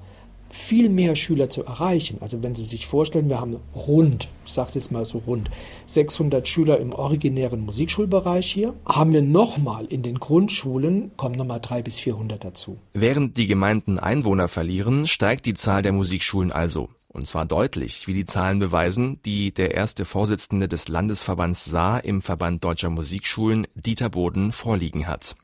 viel 0.56 0.90
mehr 0.90 1.16
Schüler 1.16 1.50
zu 1.50 1.66
erreichen. 1.66 2.18
Also 2.22 2.42
wenn 2.42 2.56
Sie 2.56 2.64
sich 2.64 2.88
vorstellen, 2.88 3.30
wir 3.30 3.40
haben 3.40 3.58
rund, 3.76 4.30
ich 4.46 4.54
sage 4.54 4.70
es 4.70 4.76
jetzt 4.76 4.92
mal 4.92 5.06
so 5.06 5.22
rund, 5.28 5.52
600 5.86 6.48
Schüler 6.48 6.80
im 6.80 6.94
originären 6.94 7.66
Musikschulbereich 7.66 8.52
hier, 8.52 8.74
haben 8.86 9.14
wir 9.14 9.22
nochmal 9.22 9.86
in 9.86 10.02
den 10.02 10.20
Grundschulen, 10.20 11.12
kommen 11.18 11.36
nochmal 11.36 11.60
300 11.60 11.84
bis 11.84 12.00
400 12.00 12.44
dazu. 12.44 12.78
Während 12.94 13.38
die 13.38 13.48
Gemeinden 13.48 14.00
Einwohner 14.00 14.48
verlieren, 14.48 15.08
steigt 15.08 15.46
die 15.46 15.54
Zahl 15.54 15.82
der 15.82 15.92
Musikschulen 15.92 16.52
also. 16.52 16.90
Und 17.16 17.28
zwar 17.28 17.46
deutlich, 17.46 18.08
wie 18.08 18.14
die 18.14 18.26
Zahlen 18.26 18.60
beweisen, 18.60 19.22
die 19.24 19.54
der 19.54 19.74
erste 19.74 20.04
Vorsitzende 20.04 20.68
des 20.68 20.90
Landesverbands 20.90 21.64
Saar 21.64 22.04
im 22.04 22.22
Verband 22.22 22.62
Deutscher 22.66 22.90
Musikschulen, 22.90 23.68
Dieter 23.74 24.10
Boden, 24.10 24.52
vorliegen 24.52 25.08
hat. 25.08 25.38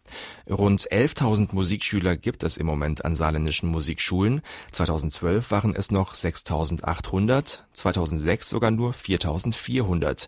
Rund 0.50 0.82
11.000 0.82 1.56
Musikschüler 1.56 2.18
gibt 2.18 2.44
es 2.44 2.58
im 2.58 2.66
Moment 2.66 3.06
an 3.06 3.16
saarländischen 3.16 3.70
Musikschulen. 3.70 4.42
2012 4.74 5.50
waren 5.50 5.74
es 5.74 5.92
noch 5.92 6.14
6.800, 6.14 7.60
2006 7.72 8.50
sogar 8.50 8.72
nur 8.72 8.92
4.400. 8.92 10.28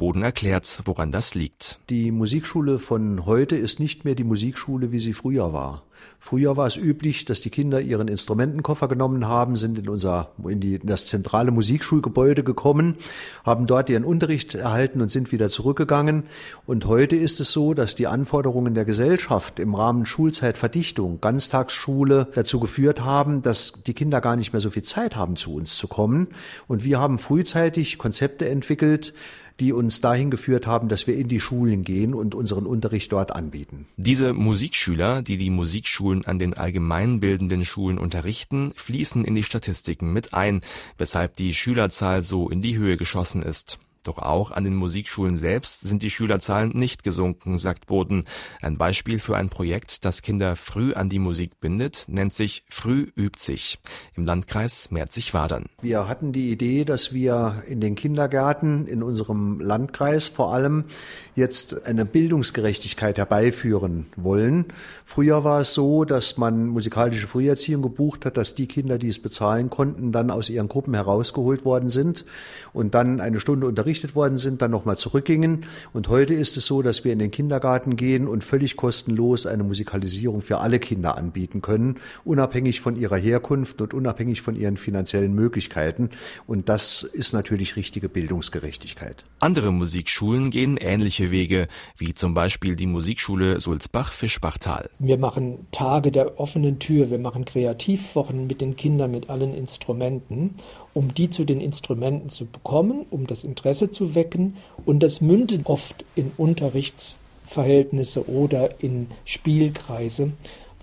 Boden 0.00 0.22
erklärt, 0.22 0.80
woran 0.86 1.12
das 1.12 1.34
liegt. 1.34 1.78
Die 1.90 2.10
Musikschule 2.10 2.78
von 2.78 3.26
heute 3.26 3.56
ist 3.56 3.78
nicht 3.80 4.06
mehr 4.06 4.14
die 4.14 4.24
Musikschule, 4.24 4.92
wie 4.92 4.98
sie 4.98 5.12
früher 5.12 5.52
war. 5.52 5.82
Früher 6.18 6.56
war 6.56 6.66
es 6.66 6.78
üblich, 6.78 7.26
dass 7.26 7.42
die 7.42 7.50
Kinder 7.50 7.82
ihren 7.82 8.08
Instrumentenkoffer 8.08 8.88
genommen 8.88 9.26
haben, 9.26 9.56
sind 9.56 9.78
in 9.78 9.90
unser, 9.90 10.30
in, 10.48 10.58
die, 10.58 10.76
in 10.76 10.86
das 10.86 11.06
zentrale 11.06 11.50
Musikschulgebäude 11.50 12.42
gekommen, 12.42 12.96
haben 13.44 13.66
dort 13.66 13.90
ihren 13.90 14.04
Unterricht 14.04 14.54
erhalten 14.54 15.02
und 15.02 15.10
sind 15.10 15.32
wieder 15.32 15.50
zurückgegangen. 15.50 16.24
Und 16.64 16.86
heute 16.86 17.16
ist 17.16 17.38
es 17.38 17.52
so, 17.52 17.74
dass 17.74 17.94
die 17.94 18.06
Anforderungen 18.06 18.72
der 18.72 18.86
Gesellschaft 18.86 19.58
im 19.58 19.74
Rahmen 19.74 20.06
Schulzeitverdichtung, 20.06 21.20
Ganztagsschule 21.20 22.28
dazu 22.34 22.58
geführt 22.58 23.02
haben, 23.02 23.42
dass 23.42 23.74
die 23.86 23.94
Kinder 23.94 24.22
gar 24.22 24.36
nicht 24.36 24.54
mehr 24.54 24.60
so 24.60 24.70
viel 24.70 24.82
Zeit 24.82 25.14
haben, 25.14 25.36
zu 25.36 25.54
uns 25.54 25.76
zu 25.76 25.88
kommen. 25.88 26.28
Und 26.68 26.84
wir 26.84 27.00
haben 27.00 27.18
frühzeitig 27.18 27.98
Konzepte 27.98 28.48
entwickelt, 28.48 29.12
die 29.60 29.72
uns 29.72 30.00
dahin 30.00 30.30
geführt 30.30 30.66
haben, 30.66 30.88
dass 30.88 31.06
wir 31.06 31.14
in 31.14 31.28
die 31.28 31.40
Schulen 31.40 31.84
gehen 31.84 32.14
und 32.14 32.34
unseren 32.34 32.66
Unterricht 32.66 33.12
dort 33.12 33.32
anbieten. 33.32 33.86
Diese 33.96 34.32
Musikschüler, 34.32 35.22
die 35.22 35.36
die 35.36 35.50
Musikschulen 35.50 36.24
an 36.24 36.38
den 36.38 36.54
allgemeinbildenden 36.54 37.64
Schulen 37.64 37.98
unterrichten, 37.98 38.72
fließen 38.74 39.24
in 39.24 39.34
die 39.34 39.44
Statistiken 39.44 40.12
mit 40.12 40.34
ein, 40.34 40.62
weshalb 40.98 41.36
die 41.36 41.54
Schülerzahl 41.54 42.22
so 42.22 42.48
in 42.48 42.62
die 42.62 42.76
Höhe 42.76 42.96
geschossen 42.96 43.42
ist. 43.42 43.78
Doch 44.02 44.16
auch 44.16 44.50
an 44.50 44.64
den 44.64 44.76
Musikschulen 44.76 45.36
selbst 45.36 45.82
sind 45.82 46.02
die 46.02 46.08
Schülerzahlen 46.08 46.70
nicht 46.70 47.04
gesunken, 47.04 47.58
sagt 47.58 47.86
Boden. 47.86 48.24
Ein 48.62 48.78
Beispiel 48.78 49.18
für 49.18 49.36
ein 49.36 49.50
Projekt, 49.50 50.06
das 50.06 50.22
Kinder 50.22 50.56
früh 50.56 50.94
an 50.94 51.10
die 51.10 51.18
Musik 51.18 51.60
bindet, 51.60 52.06
nennt 52.08 52.32
sich 52.32 52.64
Früh 52.70 53.08
übt 53.14 53.38
sich 53.38 53.78
im 54.14 54.24
Landkreis 54.24 54.90
Merzig-Wadern. 54.90 55.66
Wir 55.82 56.08
hatten 56.08 56.32
die 56.32 56.50
Idee, 56.50 56.86
dass 56.86 57.12
wir 57.12 57.62
in 57.68 57.82
den 57.82 57.94
Kindergärten 57.94 58.86
in 58.86 59.02
unserem 59.02 59.60
Landkreis 59.60 60.28
vor 60.28 60.54
allem 60.54 60.86
jetzt 61.34 61.84
eine 61.84 62.06
Bildungsgerechtigkeit 62.06 63.18
herbeiführen 63.18 64.06
wollen. 64.16 64.66
Früher 65.04 65.44
war 65.44 65.60
es 65.60 65.74
so, 65.74 66.06
dass 66.06 66.38
man 66.38 66.68
musikalische 66.68 67.26
Früherziehung 67.26 67.82
gebucht 67.82 68.24
hat, 68.24 68.38
dass 68.38 68.54
die 68.54 68.66
Kinder, 68.66 68.96
die 68.96 69.08
es 69.10 69.18
bezahlen 69.18 69.68
konnten, 69.68 70.10
dann 70.10 70.30
aus 70.30 70.48
ihren 70.48 70.68
Gruppen 70.68 70.94
herausgeholt 70.94 71.66
worden 71.66 71.90
sind 71.90 72.24
und 72.72 72.94
dann 72.94 73.20
eine 73.20 73.40
Stunde 73.40 73.66
unterrichtet 73.66 73.89
unterrichtet 73.90 74.14
worden 74.14 74.36
sind, 74.38 74.62
dann 74.62 74.70
nochmal 74.70 74.96
zurückgingen. 74.96 75.64
Und 75.92 76.08
heute 76.08 76.32
ist 76.32 76.56
es 76.56 76.64
so, 76.64 76.80
dass 76.80 77.02
wir 77.02 77.12
in 77.12 77.18
den 77.18 77.32
Kindergarten 77.32 77.96
gehen 77.96 78.28
und 78.28 78.44
völlig 78.44 78.76
kostenlos 78.76 79.46
eine 79.46 79.64
Musikalisierung 79.64 80.42
für 80.42 80.58
alle 80.58 80.78
Kinder 80.78 81.16
anbieten 81.16 81.60
können, 81.60 81.96
unabhängig 82.24 82.80
von 82.80 82.94
ihrer 82.94 83.16
Herkunft 83.16 83.80
und 83.82 83.92
unabhängig 83.92 84.42
von 84.42 84.54
ihren 84.54 84.76
finanziellen 84.76 85.34
Möglichkeiten. 85.34 86.10
Und 86.46 86.68
das 86.68 87.02
ist 87.02 87.32
natürlich 87.32 87.74
richtige 87.74 88.08
Bildungsgerechtigkeit. 88.08 89.24
Andere 89.40 89.72
Musikschulen 89.72 90.50
gehen 90.50 90.76
ähnliche 90.76 91.32
Wege, 91.32 91.66
wie 91.96 92.14
zum 92.14 92.32
Beispiel 92.32 92.76
die 92.76 92.86
Musikschule 92.86 93.58
Sulzbach-Fischbachtal. 93.58 94.88
Wir 95.00 95.18
machen 95.18 95.66
Tage 95.72 96.12
der 96.12 96.38
offenen 96.38 96.78
Tür, 96.78 97.10
wir 97.10 97.18
machen 97.18 97.44
Kreativwochen 97.44 98.46
mit 98.46 98.60
den 98.60 98.76
Kindern 98.76 99.10
mit 99.10 99.28
allen 99.30 99.52
Instrumenten 99.52 100.54
um 100.94 101.14
die 101.14 101.30
zu 101.30 101.44
den 101.44 101.60
Instrumenten 101.60 102.28
zu 102.28 102.46
bekommen, 102.46 103.06
um 103.10 103.26
das 103.26 103.44
Interesse 103.44 103.90
zu 103.90 104.14
wecken. 104.14 104.56
Und 104.84 105.02
das 105.02 105.20
mündet 105.20 105.62
oft 105.64 106.04
in 106.14 106.32
Unterrichtsverhältnisse 106.36 108.28
oder 108.28 108.82
in 108.82 109.08
Spielkreise, 109.24 110.32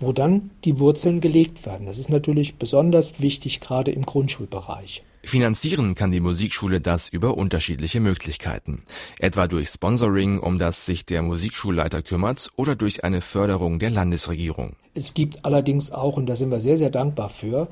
wo 0.00 0.12
dann 0.12 0.50
die 0.64 0.78
Wurzeln 0.78 1.20
gelegt 1.20 1.66
werden. 1.66 1.86
Das 1.86 1.98
ist 1.98 2.08
natürlich 2.08 2.56
besonders 2.56 3.20
wichtig, 3.20 3.60
gerade 3.60 3.90
im 3.90 4.06
Grundschulbereich. 4.06 5.02
Finanzieren 5.24 5.94
kann 5.94 6.10
die 6.10 6.20
Musikschule 6.20 6.80
das 6.80 7.08
über 7.08 7.36
unterschiedliche 7.36 8.00
Möglichkeiten. 8.00 8.84
Etwa 9.18 9.46
durch 9.48 9.68
Sponsoring, 9.68 10.38
um 10.38 10.58
das 10.58 10.86
sich 10.86 11.04
der 11.04 11.22
Musikschulleiter 11.22 12.02
kümmert, 12.02 12.50
oder 12.56 12.76
durch 12.76 13.04
eine 13.04 13.20
Förderung 13.20 13.78
der 13.78 13.90
Landesregierung. 13.90 14.76
Es 14.94 15.14
gibt 15.14 15.44
allerdings 15.44 15.90
auch, 15.90 16.16
und 16.16 16.26
da 16.26 16.36
sind 16.36 16.50
wir 16.50 16.60
sehr, 16.60 16.76
sehr 16.76 16.90
dankbar 16.90 17.28
für, 17.28 17.68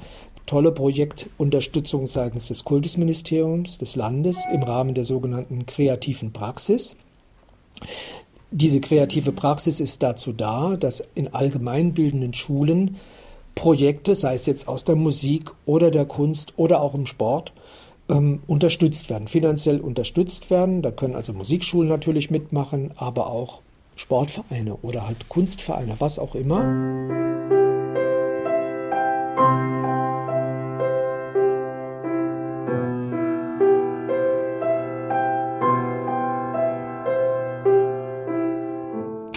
tolle 0.46 0.72
Projektunterstützung 0.72 2.06
seitens 2.06 2.48
des 2.48 2.64
Kultusministeriums 2.64 3.78
des 3.78 3.96
Landes 3.96 4.46
im 4.52 4.62
Rahmen 4.62 4.94
der 4.94 5.04
sogenannten 5.04 5.66
kreativen 5.66 6.32
Praxis. 6.32 6.96
Diese 8.50 8.80
kreative 8.80 9.32
Praxis 9.32 9.80
ist 9.80 10.02
dazu 10.02 10.32
da, 10.32 10.76
dass 10.76 11.02
in 11.14 11.34
allgemeinbildenden 11.34 12.32
Schulen 12.32 12.96
Projekte, 13.54 14.14
sei 14.14 14.34
es 14.34 14.46
jetzt 14.46 14.68
aus 14.68 14.84
der 14.84 14.96
Musik 14.96 15.50
oder 15.64 15.90
der 15.90 16.04
Kunst 16.04 16.54
oder 16.56 16.80
auch 16.80 16.94
im 16.94 17.06
Sport, 17.06 17.52
ähm, 18.08 18.40
unterstützt 18.46 19.10
werden, 19.10 19.26
finanziell 19.26 19.80
unterstützt 19.80 20.50
werden. 20.50 20.82
Da 20.82 20.90
können 20.90 21.16
also 21.16 21.32
Musikschulen 21.32 21.88
natürlich 21.88 22.30
mitmachen, 22.30 22.92
aber 22.96 23.28
auch 23.28 23.62
Sportvereine 23.96 24.76
oder 24.82 25.06
halt 25.06 25.28
Kunstvereine, 25.28 25.96
was 25.98 26.18
auch 26.18 26.34
immer. 26.34 27.25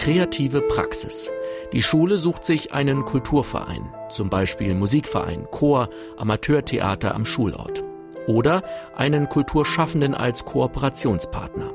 Kreative 0.00 0.62
Praxis. 0.62 1.30
Die 1.74 1.82
Schule 1.82 2.16
sucht 2.16 2.46
sich 2.46 2.72
einen 2.72 3.04
Kulturverein, 3.04 3.94
zum 4.08 4.30
Beispiel 4.30 4.74
Musikverein, 4.74 5.46
Chor, 5.50 5.90
Amateurtheater 6.16 7.14
am 7.14 7.26
Schulort. 7.26 7.84
Oder 8.26 8.62
einen 8.96 9.28
Kulturschaffenden 9.28 10.14
als 10.14 10.46
Kooperationspartner. 10.46 11.74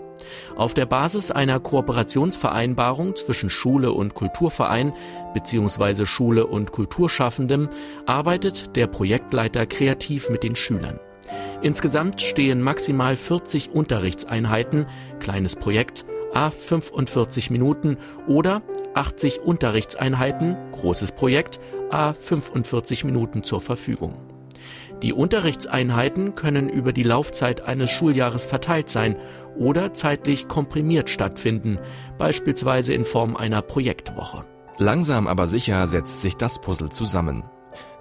Auf 0.55 0.74
der 0.74 0.88
Basis 0.88 1.29
einer 1.29 1.60
Kooperationsvereinbarung 1.60 3.15
zwischen 3.15 3.51
Schule 3.51 3.91
und 3.91 4.15
Kulturverein 4.15 4.94
bzw. 5.36 6.08
Schule 6.08 6.48
und 6.48 6.72
Kulturschaffendem 6.72 7.70
arbeitet 8.08 8.75
der 8.75 8.88
Projektleiter 8.88 9.67
kreativ 9.67 10.32
mit 10.32 10.41
den 10.41 10.55
Schülern. 10.55 11.00
Insgesamt 11.62 12.22
stehen 12.22 12.63
maximal 12.63 13.15
40 13.15 13.70
Unterrichtseinheiten, 13.70 14.88
kleines 15.20 15.55
Projekt, 15.55 16.05
a 16.36 16.51
45 16.51 17.50
Minuten 17.50 17.98
oder 18.27 18.62
80 18.94 19.42
Unterrichtseinheiten, 19.42 20.56
großes 20.74 21.13
Projekt, 21.13 21.60
a 21.89 22.13
45 22.13 23.04
Minuten 23.06 23.44
zur 23.44 23.62
Verfügung. 23.62 24.13
Die 25.01 25.13
Unterrichtseinheiten 25.13 26.36
können 26.36 26.70
über 26.70 26.94
die 26.94 27.04
Laufzeit 27.04 27.62
eines 27.62 27.89
Schuljahres 27.89 28.46
verteilt 28.46 28.89
sein 28.89 29.15
oder 29.58 29.94
zeitlich 29.94 30.48
komprimiert 30.48 31.10
stattfinden, 31.10 31.80
beispielsweise 32.18 32.94
in 32.94 33.06
Form 33.06 33.36
einer 33.36 33.62
Projektwoche. 33.62 34.46
Langsam 34.77 35.27
aber 35.27 35.48
sicher 35.48 35.88
setzt 35.88 36.22
sich 36.22 36.36
das 36.36 36.60
Puzzle 36.60 36.89
zusammen. 36.89 37.44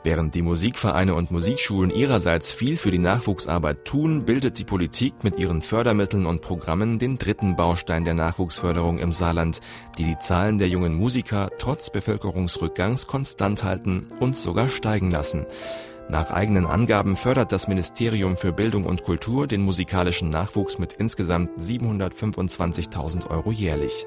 Während 0.05 0.35
die 0.35 0.43
Musikvereine 0.43 1.15
und 1.15 1.31
Musikschulen 1.31 1.91
ihrerseits 1.91 2.53
viel 2.53 2.77
für 2.77 2.91
die 2.91 2.99
Nachwuchsarbeit 2.99 3.87
tun, 3.87 4.27
bildet 4.27 4.59
die 4.59 4.65
Politik 4.65 5.25
mit 5.25 5.39
ihren 5.39 5.63
Fördermitteln 5.63 6.27
und 6.27 6.43
Programmen 6.43 6.99
den 6.99 7.17
dritten 7.17 7.57
Baustein 7.57 8.05
der 8.05 8.13
Nachwuchsförderung 8.13 8.99
im 8.99 9.13
Saarland, 9.13 9.63
die 9.97 10.05
die 10.05 10.19
Zahlen 10.19 10.59
der 10.59 10.69
jungen 10.69 10.95
Musiker 10.95 11.49
trotz 11.57 11.89
Bevölkerungsrückgangs 11.89 13.07
konstant 13.07 13.65
halten 13.65 14.09
und 14.21 14.37
sogar 14.37 14.69
steigen 14.69 15.11
lassen. 15.11 15.47
Nach 16.11 16.31
eigenen 16.31 16.67
Angaben 16.67 17.17
fördert 17.17 17.51
das 17.51 17.67
Ministerium 17.67 18.37
für 18.37 18.53
Bildung 18.53 18.85
und 18.85 19.05
Kultur 19.05 19.47
den 19.47 19.63
musikalischen 19.63 20.29
Nachwuchs 20.29 20.79
mit 20.79 20.93
insgesamt 20.93 21.59
725.000 21.59 23.31
Euro 23.31 23.53
jährlich. 23.53 24.07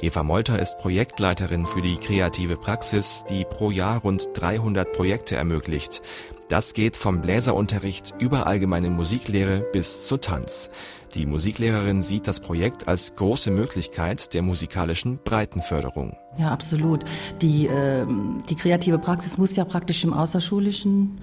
Eva 0.00 0.22
Molter 0.22 0.58
ist 0.58 0.78
Projektleiterin 0.78 1.66
für 1.66 1.80
die 1.80 1.96
kreative 1.96 2.56
Praxis, 2.56 3.24
die 3.30 3.44
pro 3.44 3.70
Jahr 3.70 4.00
rund 4.00 4.28
300 4.34 4.92
Projekte 4.92 5.36
ermöglicht. 5.36 6.02
Das 6.48 6.74
geht 6.74 6.96
vom 6.96 7.22
Bläserunterricht 7.22 8.14
über 8.18 8.46
allgemeine 8.46 8.90
Musiklehre 8.90 9.60
bis 9.72 10.06
zu 10.06 10.18
Tanz. 10.18 10.70
Die 11.14 11.26
Musiklehrerin 11.26 12.02
sieht 12.02 12.26
das 12.26 12.40
Projekt 12.40 12.88
als 12.88 13.14
große 13.14 13.50
Möglichkeit 13.50 14.34
der 14.34 14.42
musikalischen 14.42 15.18
Breitenförderung. 15.24 16.16
Ja, 16.36 16.50
absolut. 16.50 17.04
Die, 17.40 17.66
äh, 17.66 18.04
die 18.50 18.56
kreative 18.56 18.98
Praxis 18.98 19.38
muss 19.38 19.56
ja 19.56 19.64
praktisch 19.64 20.04
im 20.04 20.12
außerschulischen 20.12 21.20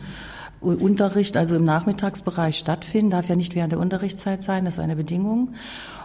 Unterricht, 0.62 1.38
also 1.38 1.56
im 1.56 1.66
Nachmittagsbereich 1.66 2.58
stattfinden, 2.58 3.10
darf 3.10 3.28
ja 3.28 3.36
nicht 3.36 3.56
während 3.56 3.72
der 3.72 3.80
Unterrichtszeit 3.80 4.44
sein, 4.44 4.64
das 4.66 4.76
ist 4.76 4.80
eine 4.80 4.96
Bedingung. 4.96 5.56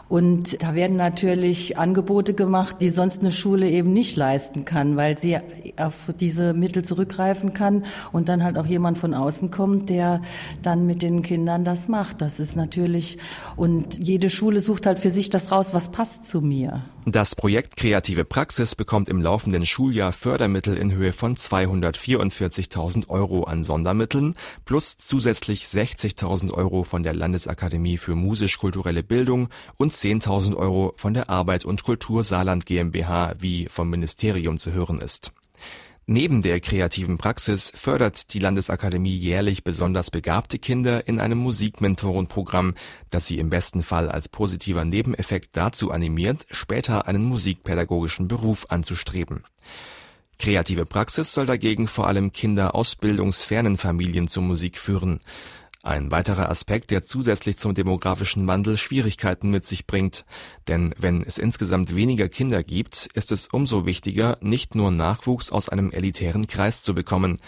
Und 0.09 0.63
da 0.63 0.75
werden 0.75 0.97
natürlich 0.97 1.79
Angebote 1.79 2.33
gemacht, 2.33 2.77
die 2.81 2.91
sonst 2.91 3.21
eine 3.21 3.33
Schule 3.33 3.69
eben 3.69 3.93
nicht 3.93 4.17
leisten 4.17 4.65
kann, 4.65 4.97
weil 4.97 5.19
sie 5.19 5.39
auf 5.77 6.13
diese 6.21 6.53
Mittel 6.55 6.85
zurückgreifen 6.85 7.53
kann 7.53 7.85
und 8.13 8.29
dann 8.29 8.45
halt 8.45 8.57
auch 8.57 8.67
jemand 8.67 8.99
von 8.99 9.15
außen 9.15 9.51
kommt, 9.51 9.91
der 9.91 10.23
dann 10.63 10.87
mit 10.87 11.03
den 11.03 11.23
Kindern 11.23 11.65
das 11.65 11.89
macht. 11.89 12.21
Das 12.21 12.39
ist 12.39 12.55
natürlich, 12.55 13.19
und 13.57 13.99
jede 13.99 14.31
Schule 14.31 14.61
sucht 14.61 14.87
halt 14.87 15.01
für 15.01 15.11
sich 15.11 15.29
das 15.29 15.51
raus, 15.51 15.75
was 15.75 15.89
passt 15.89 16.25
zu 16.25 16.41
mir. 16.41 16.85
Das 17.09 17.37
Projekt 17.37 17.77
Kreative 17.77 18.25
Praxis 18.25 18.75
bekommt 18.75 19.09
im 19.09 19.21
laufenden 19.21 19.65
Schuljahr 19.65 20.11
Fördermittel 20.11 20.77
in 20.77 20.91
Höhe 20.91 21.13
von 21.13 21.37
244.000 21.37 23.09
Euro 23.11 23.45
an 23.45 23.63
Sondermitteln 23.63 24.35
plus 24.65 24.99
zusätzlich 24.99 25.67
60.000 25.67 26.53
Euro 26.53 26.83
von 26.83 27.05
der 27.05 27.15
Landesakademie 27.15 27.97
für 27.97 28.17
musisch-kulturelle 28.17 29.05
Bildung 29.05 29.51
und 29.77 29.93
10.000 29.93 30.57
Euro 30.57 30.95
von 30.97 31.15
der 31.15 31.31
Arbeit 31.31 31.65
und 31.65 31.85
Kultur 31.85 32.25
Saarland 32.25 32.67
GmbH, 32.67 33.37
wie 33.39 33.69
vom 33.71 33.89
Ministerium 33.89 34.59
zu 34.59 34.73
hören 34.73 35.01
ist. 35.01 35.31
Neben 36.09 36.41
der 36.41 36.61
kreativen 36.61 37.19
Praxis 37.19 37.73
fördert 37.75 38.33
die 38.33 38.39
Landesakademie 38.39 39.17
jährlich 39.17 39.65
besonders 39.65 40.13
begabte 40.13 40.61
Kinder 40.61 41.09
in 41.09 41.19
einem 41.19 41.39
Musikmentorenprogramm, 41.39 42.75
das 43.11 43.27
sie 43.27 43.41
im 43.41 43.51
besten 43.51 43.83
Fall 43.83 44.09
als 44.09 44.29
positiver 44.29 44.85
Nebeneffekt 44.85 45.57
dazu 45.57 45.91
animiert, 45.91 46.47
später 46.49 47.09
einen 47.09 47.25
musikpädagogischen 47.25 48.29
Beruf 48.29 48.67
anzustreben. 48.69 49.43
Kreative 50.39 50.87
Praxis 50.87 51.33
soll 51.33 51.47
dagegen 51.47 51.89
vor 51.89 52.07
allem 52.07 52.31
Kinder 52.31 52.77
aus 52.77 52.95
bildungsfernen 52.95 53.77
Familien 53.77 54.29
zur 54.29 54.45
Musik 54.45 54.79
führen. 54.79 55.19
Ein 55.87 56.11
weiterer 56.11 56.50
Aspekt, 56.50 56.90
der 56.90 57.05
zusätzlich 57.05 57.59
zum 57.59 57.73
demografischen 57.73 58.45
Wandel 58.49 58.76
Schwierigkeiten 58.76 59.50
mit 59.50 59.64
sich 59.64 59.87
bringt. 59.87 60.25
Denn 60.66 60.93
wenn 60.99 61.23
es 61.23 61.38
insgesamt 61.38 61.95
weniger 61.95 62.28
Kinder 62.28 62.64
gibt, 62.64 63.09
ist 63.14 63.31
es 63.31 63.47
umso 63.47 63.87
wichtiger, 63.87 64.37
nicht 64.40 64.75
nur 64.75 64.90
Nachwuchs 64.90 65.52
aus 65.52 65.69
einem 65.69 65.93
elitären 65.93 66.49
Kreis 66.49 66.83
zu 66.83 66.93
bekommen. 66.93 67.38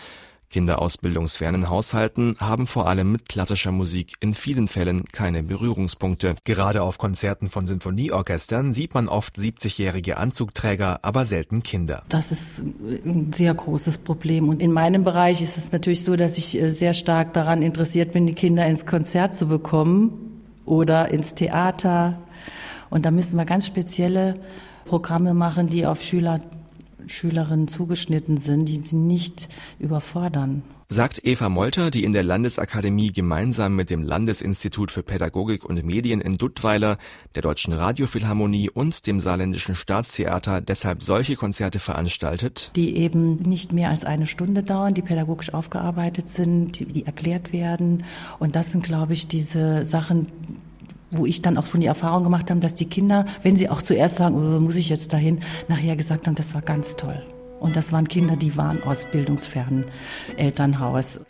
Kinder 0.50 0.80
aus 0.80 0.98
bildungsfernen 0.98 1.68
Haushalten 1.68 2.36
haben 2.40 2.66
vor 2.66 2.88
allem 2.88 3.12
mit 3.12 3.28
klassischer 3.28 3.72
Musik 3.72 4.14
in 4.20 4.32
vielen 4.32 4.68
Fällen 4.68 5.04
keine 5.04 5.42
Berührungspunkte. 5.42 6.36
Gerade 6.44 6.82
auf 6.82 6.98
Konzerten 6.98 7.50
von 7.50 7.66
Sinfonieorchestern 7.66 8.72
sieht 8.72 8.94
man 8.94 9.08
oft 9.08 9.36
70-jährige 9.36 10.16
Anzugträger, 10.16 11.00
aber 11.02 11.24
selten 11.24 11.62
Kinder. 11.62 12.02
Das 12.08 12.32
ist 12.32 12.64
ein 13.04 13.32
sehr 13.32 13.52
großes 13.54 13.98
Problem. 13.98 14.48
Und 14.48 14.62
in 14.62 14.72
meinem 14.72 15.04
Bereich 15.04 15.42
ist 15.42 15.56
es 15.56 15.72
natürlich 15.72 16.04
so, 16.04 16.16
dass 16.16 16.38
ich 16.38 16.60
äh, 16.60 16.70
sehr 16.70 16.94
stark 16.94 17.32
daran 17.34 17.62
interessiert 17.62 18.12
bin, 18.12 18.26
die 18.26 18.34
Kinder 18.34 18.66
ins 18.66 18.86
Konzert 18.86 19.34
zu 19.34 19.46
bekommen 19.46 20.42
oder 20.64 21.10
ins 21.10 21.34
Theater. 21.34 22.18
Und 22.90 23.04
da 23.04 23.10
müssen 23.10 23.36
wir 23.36 23.44
ganz 23.44 23.66
spezielle 23.66 24.40
Programme 24.84 25.34
machen, 25.34 25.68
die 25.68 25.86
auf 25.86 26.02
Schüler 26.02 26.40
Schülerinnen 27.06 27.68
zugeschnitten 27.68 28.38
sind, 28.38 28.66
die 28.66 28.80
sie 28.80 28.96
nicht 28.96 29.48
überfordern. 29.78 30.62
Sagt 30.90 31.22
Eva 31.22 31.50
Molter, 31.50 31.90
die 31.90 32.02
in 32.02 32.14
der 32.14 32.22
Landesakademie 32.22 33.12
gemeinsam 33.12 33.76
mit 33.76 33.90
dem 33.90 34.04
Landesinstitut 34.04 34.90
für 34.90 35.02
Pädagogik 35.02 35.62
und 35.62 35.84
Medien 35.84 36.22
in 36.22 36.38
Duttweiler, 36.38 36.96
der 37.34 37.42
Deutschen 37.42 37.74
Radiophilharmonie 37.74 38.70
und 38.70 39.06
dem 39.06 39.20
Saarländischen 39.20 39.74
Staatstheater 39.74 40.62
deshalb 40.62 41.02
solche 41.02 41.36
Konzerte 41.36 41.78
veranstaltet. 41.78 42.72
Die 42.74 42.96
eben 42.96 43.36
nicht 43.36 43.74
mehr 43.74 43.90
als 43.90 44.06
eine 44.06 44.26
Stunde 44.26 44.62
dauern, 44.64 44.94
die 44.94 45.02
pädagogisch 45.02 45.52
aufgearbeitet 45.52 46.30
sind, 46.30 46.80
die, 46.80 46.86
die 46.86 47.04
erklärt 47.04 47.52
werden. 47.52 48.04
Und 48.38 48.56
das 48.56 48.72
sind, 48.72 48.82
glaube 48.82 49.12
ich, 49.12 49.28
diese 49.28 49.84
Sachen, 49.84 50.28
wo 51.10 51.26
ich 51.26 51.42
dann 51.42 51.58
auch 51.58 51.66
schon 51.66 51.80
die 51.80 51.86
Erfahrung 51.86 52.24
gemacht 52.24 52.50
habe, 52.50 52.60
dass 52.60 52.74
die 52.74 52.88
Kinder, 52.88 53.24
wenn 53.42 53.56
sie 53.56 53.68
auch 53.68 53.82
zuerst 53.82 54.16
sagen, 54.16 54.34
oh, 54.34 54.60
muss 54.60 54.76
ich 54.76 54.88
jetzt 54.88 55.12
dahin, 55.12 55.40
nachher 55.68 55.96
gesagt 55.96 56.26
haben, 56.26 56.34
das 56.34 56.54
war 56.54 56.62
ganz 56.62 56.96
toll. 56.96 57.22
Und 57.60 57.76
das 57.76 57.92
waren 57.92 58.06
Kinder, 58.06 58.36
die 58.36 58.56
waren 58.56 58.82
aus 58.84 59.04
bildungsfernen 59.06 59.84
Elternhaus. 60.36 61.20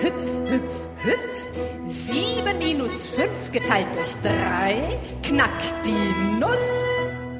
Hüpf, 0.00 0.40
hüpf, 0.46 0.88
hüpf. 1.02 1.58
Sieben 1.86 2.58
minus 2.58 3.06
fünf 3.06 3.50
geteilt 3.50 3.88
durch 3.96 4.14
drei. 4.22 4.98
Knackt 5.22 5.74
die 5.84 6.38
Nuss. 6.38 6.68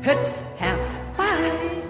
Hüpf 0.03 0.43
herbei. 0.57 1.86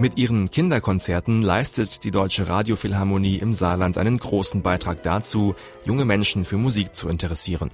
Mit 0.00 0.16
ihren 0.16 0.50
Kinderkonzerten 0.50 1.42
leistet 1.42 2.04
die 2.04 2.10
Deutsche 2.10 2.48
Radiophilharmonie 2.48 3.36
im 3.36 3.52
Saarland 3.52 3.98
einen 3.98 4.16
großen 4.16 4.62
Beitrag 4.62 5.02
dazu, 5.02 5.54
junge 5.84 6.06
Menschen 6.06 6.46
für 6.46 6.56
Musik 6.56 6.96
zu 6.96 7.10
interessieren. 7.10 7.70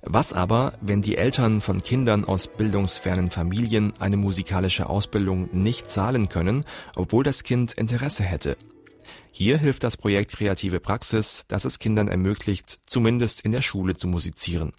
Was 0.00 0.32
aber, 0.32 0.72
wenn 0.80 1.02
die 1.02 1.18
Eltern 1.18 1.60
von 1.60 1.82
Kindern 1.82 2.24
aus 2.24 2.48
bildungsfernen 2.48 3.30
Familien 3.30 3.92
eine 3.98 4.16
musikalische 4.16 4.88
Ausbildung 4.88 5.50
nicht 5.52 5.90
zahlen 5.90 6.30
können, 6.30 6.64
obwohl 6.96 7.22
das 7.22 7.42
Kind 7.42 7.74
Interesse 7.74 8.22
hätte? 8.22 8.56
Hier 9.30 9.58
hilft 9.58 9.82
das 9.82 9.98
Projekt 9.98 10.32
Kreative 10.32 10.80
Praxis, 10.80 11.44
das 11.48 11.66
es 11.66 11.78
Kindern 11.78 12.08
ermöglicht, 12.08 12.80
zumindest 12.86 13.42
in 13.42 13.52
der 13.52 13.60
Schule 13.60 13.94
zu 13.94 14.08
musizieren. 14.08 14.72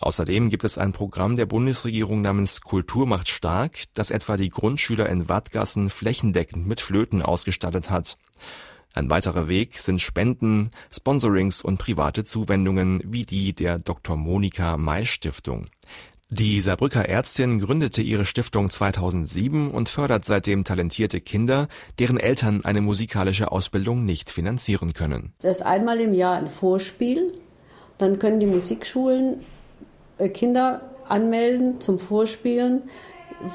Außerdem 0.00 0.48
gibt 0.48 0.64
es 0.64 0.78
ein 0.78 0.92
Programm 0.92 1.36
der 1.36 1.46
Bundesregierung 1.46 2.22
namens 2.22 2.60
Kultur 2.60 3.06
macht 3.06 3.28
stark, 3.28 3.84
das 3.94 4.10
etwa 4.10 4.36
die 4.36 4.48
Grundschüler 4.48 5.08
in 5.08 5.28
Wattgassen 5.28 5.90
flächendeckend 5.90 6.66
mit 6.66 6.80
Flöten 6.80 7.20
ausgestattet 7.20 7.90
hat. 7.90 8.16
Ein 8.94 9.10
weiterer 9.10 9.48
Weg 9.48 9.78
sind 9.78 10.00
Spenden, 10.00 10.70
Sponsorings 10.90 11.62
und 11.62 11.78
private 11.78 12.24
Zuwendungen 12.24 13.00
wie 13.04 13.24
die 13.24 13.52
der 13.52 13.78
Dr. 13.78 14.16
Monika 14.16 14.76
May 14.76 15.04
Stiftung. 15.04 15.66
Die 16.30 16.60
Saarbrücker 16.60 17.08
Ärztin 17.08 17.58
gründete 17.58 18.02
ihre 18.02 18.26
Stiftung 18.26 18.68
2007 18.68 19.70
und 19.70 19.88
fördert 19.88 20.26
seitdem 20.26 20.62
talentierte 20.62 21.22
Kinder, 21.22 21.68
deren 21.98 22.20
Eltern 22.20 22.64
eine 22.64 22.82
musikalische 22.82 23.50
Ausbildung 23.50 24.04
nicht 24.04 24.30
finanzieren 24.30 24.92
können. 24.92 25.32
Das 25.40 25.58
ist 25.58 25.62
einmal 25.64 26.00
im 26.00 26.12
Jahr 26.12 26.36
ein 26.36 26.48
Vorspiel. 26.48 27.32
Dann 27.96 28.18
können 28.18 28.40
die 28.40 28.46
Musikschulen 28.46 29.44
Kinder 30.28 30.80
anmelden 31.08 31.80
zum 31.80 31.98
Vorspielen, 31.98 32.82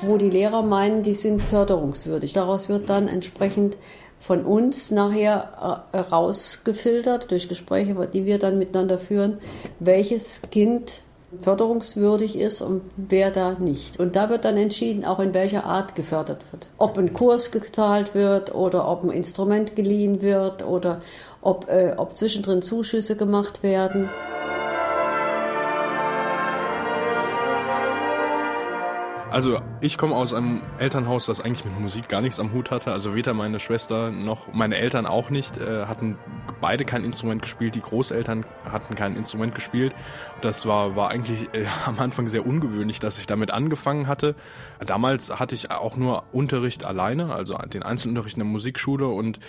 wo 0.02 0.18
die 0.18 0.30
Lehrer 0.30 0.64
meinen, 0.64 1.04
die 1.04 1.14
sind 1.14 1.42
förderungswürdig. 1.42 2.34
Daraus 2.34 2.70
wird 2.70 2.90
dann 2.90 3.08
entsprechend 3.08 3.78
von 4.20 4.46
uns 4.46 4.90
nachher 4.92 5.84
äh, 5.92 5.98
rausgefiltert 5.98 7.30
durch 7.30 7.50
Gespräche, 7.50 8.08
die 8.14 8.26
wir 8.26 8.40
dann 8.40 8.58
miteinander 8.58 8.98
führen, 8.98 9.40
welches 9.80 10.42
Kind 10.50 11.02
förderungswürdig 11.42 12.38
ist 12.38 12.62
und 12.62 12.82
wer 12.96 13.32
da 13.32 13.54
nicht. 13.54 14.00
Und 14.00 14.16
da 14.16 14.30
wird 14.30 14.46
dann 14.46 14.56
entschieden, 14.56 15.04
auch 15.04 15.20
in 15.20 15.34
welcher 15.34 15.66
Art 15.66 15.96
gefördert 15.96 16.44
wird. 16.52 16.68
Ob 16.78 16.98
ein 16.98 17.14
Kurs 17.14 17.52
gezahlt 17.52 18.16
wird 18.16 18.54
oder 18.54 18.88
ob 18.88 19.04
ein 19.04 19.10
Instrument 19.10 19.76
geliehen 19.76 20.22
wird 20.22 20.66
oder 20.66 21.02
ob, 21.42 21.70
äh, 21.70 21.96
ob 21.98 22.16
zwischendrin 22.16 22.62
Zuschüsse 22.62 23.18
gemacht 23.18 23.64
werden. 23.64 24.10
Also 29.34 29.60
ich 29.82 29.98
komme 29.98 30.16
aus 30.16 30.32
einem 30.32 30.62
Elternhaus, 30.78 31.26
das 31.26 31.42
eigentlich 31.42 31.66
mit 31.66 31.80
Musik 31.80 32.08
gar 32.08 32.22
nichts 32.22 32.40
am 32.40 32.54
Hut 32.54 32.70
hatte. 32.70 32.92
Also 32.92 33.16
weder 33.16 33.34
meine 33.34 33.60
Schwester 33.60 34.12
noch 34.12 34.54
meine 34.54 34.78
Eltern 34.78 35.08
auch 35.08 35.32
nicht, 35.32 35.58
äh, 35.58 35.88
hatten 35.88 36.20
beide 36.62 36.86
kein 36.86 37.04
Instrument 37.04 37.42
gespielt. 37.42 37.74
Die 37.74 37.82
Großeltern 37.82 38.46
hatten 38.72 38.94
kein 38.94 39.16
Instrument 39.16 39.56
gespielt. 39.56 39.96
Das 40.42 40.68
war, 40.68 40.96
war 40.96 41.10
eigentlich 41.10 41.50
äh, 41.54 41.66
am 41.88 41.98
Anfang 41.98 42.28
sehr 42.28 42.46
ungewöhnlich, 42.46 43.00
dass 43.00 43.18
ich 43.18 43.26
damit 43.26 43.50
angefangen 43.50 44.06
hatte. 44.06 44.36
Damals 44.86 45.40
hatte 45.40 45.56
ich 45.56 45.72
auch 45.72 45.98
nur 45.98 46.26
Unterricht 46.32 46.86
alleine, 46.86 47.34
also 47.34 47.58
den 47.58 47.82
Einzelunterricht 47.82 48.36
in 48.36 48.42
der 48.42 48.52
Musikschule 48.52 49.08
und 49.08 49.40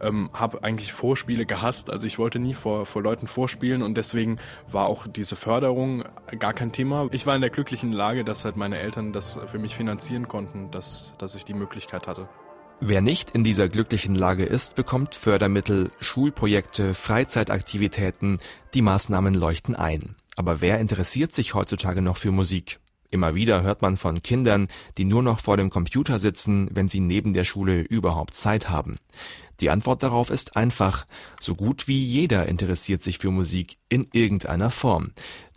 ähm, 0.00 0.30
habe 0.32 0.62
eigentlich 0.62 0.92
Vorspiele 0.92 1.46
gehasst. 1.46 1.90
Also 1.90 2.06
ich 2.06 2.18
wollte 2.18 2.38
nie 2.38 2.54
vor, 2.54 2.86
vor 2.86 3.02
Leuten 3.02 3.26
vorspielen 3.26 3.82
und 3.82 3.96
deswegen 3.96 4.38
war 4.70 4.86
auch 4.86 5.06
diese 5.06 5.36
Förderung 5.36 6.04
gar 6.38 6.52
kein 6.52 6.72
Thema. 6.72 7.08
Ich 7.12 7.26
war 7.26 7.34
in 7.34 7.40
der 7.40 7.50
glücklichen 7.50 7.92
Lage, 7.92 8.24
dass 8.24 8.44
halt 8.44 8.56
meine 8.56 8.78
Eltern 8.78 9.12
das 9.12 9.38
für 9.46 9.58
mich 9.58 9.74
finanzieren 9.76 10.28
konnten, 10.28 10.70
dass, 10.70 11.12
dass 11.18 11.34
ich 11.34 11.44
die 11.44 11.54
Möglichkeit 11.54 12.06
hatte. 12.06 12.28
Wer 12.80 13.00
nicht 13.00 13.30
in 13.30 13.42
dieser 13.42 13.70
glücklichen 13.70 14.14
Lage 14.14 14.44
ist, 14.44 14.74
bekommt 14.74 15.14
Fördermittel, 15.14 15.90
Schulprojekte, 15.98 16.92
Freizeitaktivitäten, 16.92 18.38
die 18.74 18.82
Maßnahmen 18.82 19.32
leuchten 19.32 19.74
ein. 19.74 20.14
Aber 20.36 20.60
wer 20.60 20.78
interessiert 20.78 21.32
sich 21.32 21.54
heutzutage 21.54 22.02
noch 22.02 22.18
für 22.18 22.32
Musik? 22.32 22.78
Immer 23.10 23.34
wieder 23.34 23.62
hört 23.62 23.82
man 23.82 23.96
von 23.96 24.22
Kindern, 24.22 24.68
die 24.98 25.04
nur 25.04 25.22
noch 25.22 25.40
vor 25.40 25.56
dem 25.56 25.70
Computer 25.70 26.18
sitzen, 26.18 26.68
wenn 26.72 26.88
sie 26.88 27.00
neben 27.00 27.32
der 27.34 27.44
Schule 27.44 27.80
überhaupt 27.80 28.34
Zeit 28.34 28.68
haben. 28.68 28.96
Die 29.60 29.70
Antwort 29.70 30.02
darauf 30.02 30.30
ist 30.30 30.56
einfach. 30.56 31.06
So 31.40 31.54
gut 31.54 31.88
wie 31.88 32.04
jeder 32.04 32.46
interessiert 32.46 33.02
sich 33.02 33.18
für 33.18 33.30
Musik 33.30 33.76
in 33.88 34.06
irgendeiner 34.12 34.70
Form. 34.70 35.12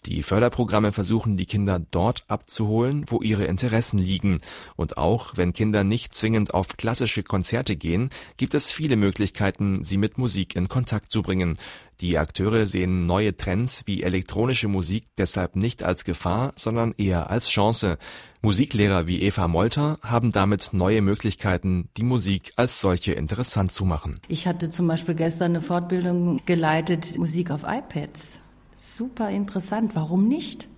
Die 0.06 0.24
Förderprogramme 0.24 0.92
versuchen 0.92 1.36
die 1.36 1.46
Kinder 1.46 1.80
dort 1.92 2.24
abzuholen, 2.28 3.06
wo 3.08 3.22
ihre 3.22 3.46
Interessen 3.46 3.98
liegen. 3.98 4.40
Und 4.76 4.98
auch 4.98 5.36
wenn 5.36 5.54
Kinder 5.54 5.84
nicht 5.84 6.16
zwingend 6.16 6.54
auf 6.54 6.78
klassische 6.78 7.24
Konzerte 7.24 7.76
gehen, 7.76 8.10
gibt 8.38 8.54
es 8.54 8.72
viele 8.72 8.96
Möglichkeiten, 8.96 9.84
sie 9.84 9.98
mit 9.98 10.18
Musik 10.18 10.56
in 10.56 10.70
Kontakt 10.70 11.12
zu 11.12 11.22
bringen. 11.22 11.58
Die 12.02 12.18
Akteure 12.18 12.66
sehen 12.66 13.08
neue 13.08 13.36
Trends 13.36 13.84
wie 13.86 14.04
elektronische 14.04 14.70
Musik 14.70 15.04
deshalb 15.18 15.58
nicht 15.58 15.84
als 15.84 16.06
Gefahr, 16.06 16.54
sondern 16.56 16.94
eher 16.98 17.30
als 17.30 17.50
Chance. 17.50 17.98
Musiklehrer 18.42 19.06
wie 19.06 19.22
Eva 19.22 19.50
Molter 19.50 20.00
haben 20.02 20.32
damit 20.32 20.70
neue 20.72 21.02
Möglichkeiten, 21.02 21.90
die 21.98 22.04
Musik 22.04 22.54
als 22.56 22.80
solche 22.80 23.12
interessant 23.12 23.74
zu 23.74 23.84
machen. 23.84 24.22
Ich 24.30 24.48
hatte 24.48 24.70
zum 24.70 24.88
Beispiel 24.88 25.16
gestern 25.16 25.52
eine 25.52 25.62
Fortbildung 25.62 26.40
geleitet, 26.46 27.18
Musik 27.18 27.52
auf 27.52 27.64
iPads. 27.64 28.40
Super 28.82 29.30
interessant. 29.30 29.94
Warum 29.94 30.30
nicht? 30.30 30.70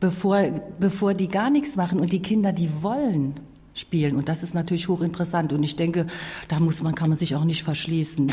Bevor, 0.00 0.40
bevor 0.78 1.12
die 1.12 1.28
gar 1.28 1.50
nichts 1.50 1.76
machen 1.76 2.00
und 2.00 2.14
die 2.14 2.22
Kinder, 2.22 2.50
die 2.54 2.82
wollen 2.82 3.38
spielen. 3.74 4.16
Und 4.16 4.30
das 4.30 4.42
ist 4.42 4.54
natürlich 4.54 4.88
hochinteressant. 4.88 5.52
Und 5.52 5.62
ich 5.62 5.76
denke, 5.76 6.06
da 6.48 6.60
muss 6.60 6.80
man, 6.80 6.94
kann 6.94 7.10
man 7.10 7.18
sich 7.18 7.34
auch 7.34 7.44
nicht 7.44 7.62
verschließen. 7.62 8.32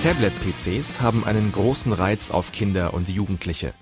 Tablet-PCs 0.00 1.00
haben 1.00 1.24
einen 1.24 1.50
großen 1.50 1.92
Reiz 1.92 2.30
auf 2.30 2.52
Kinder 2.52 2.94
und 2.94 3.08
Jugendliche. 3.08 3.74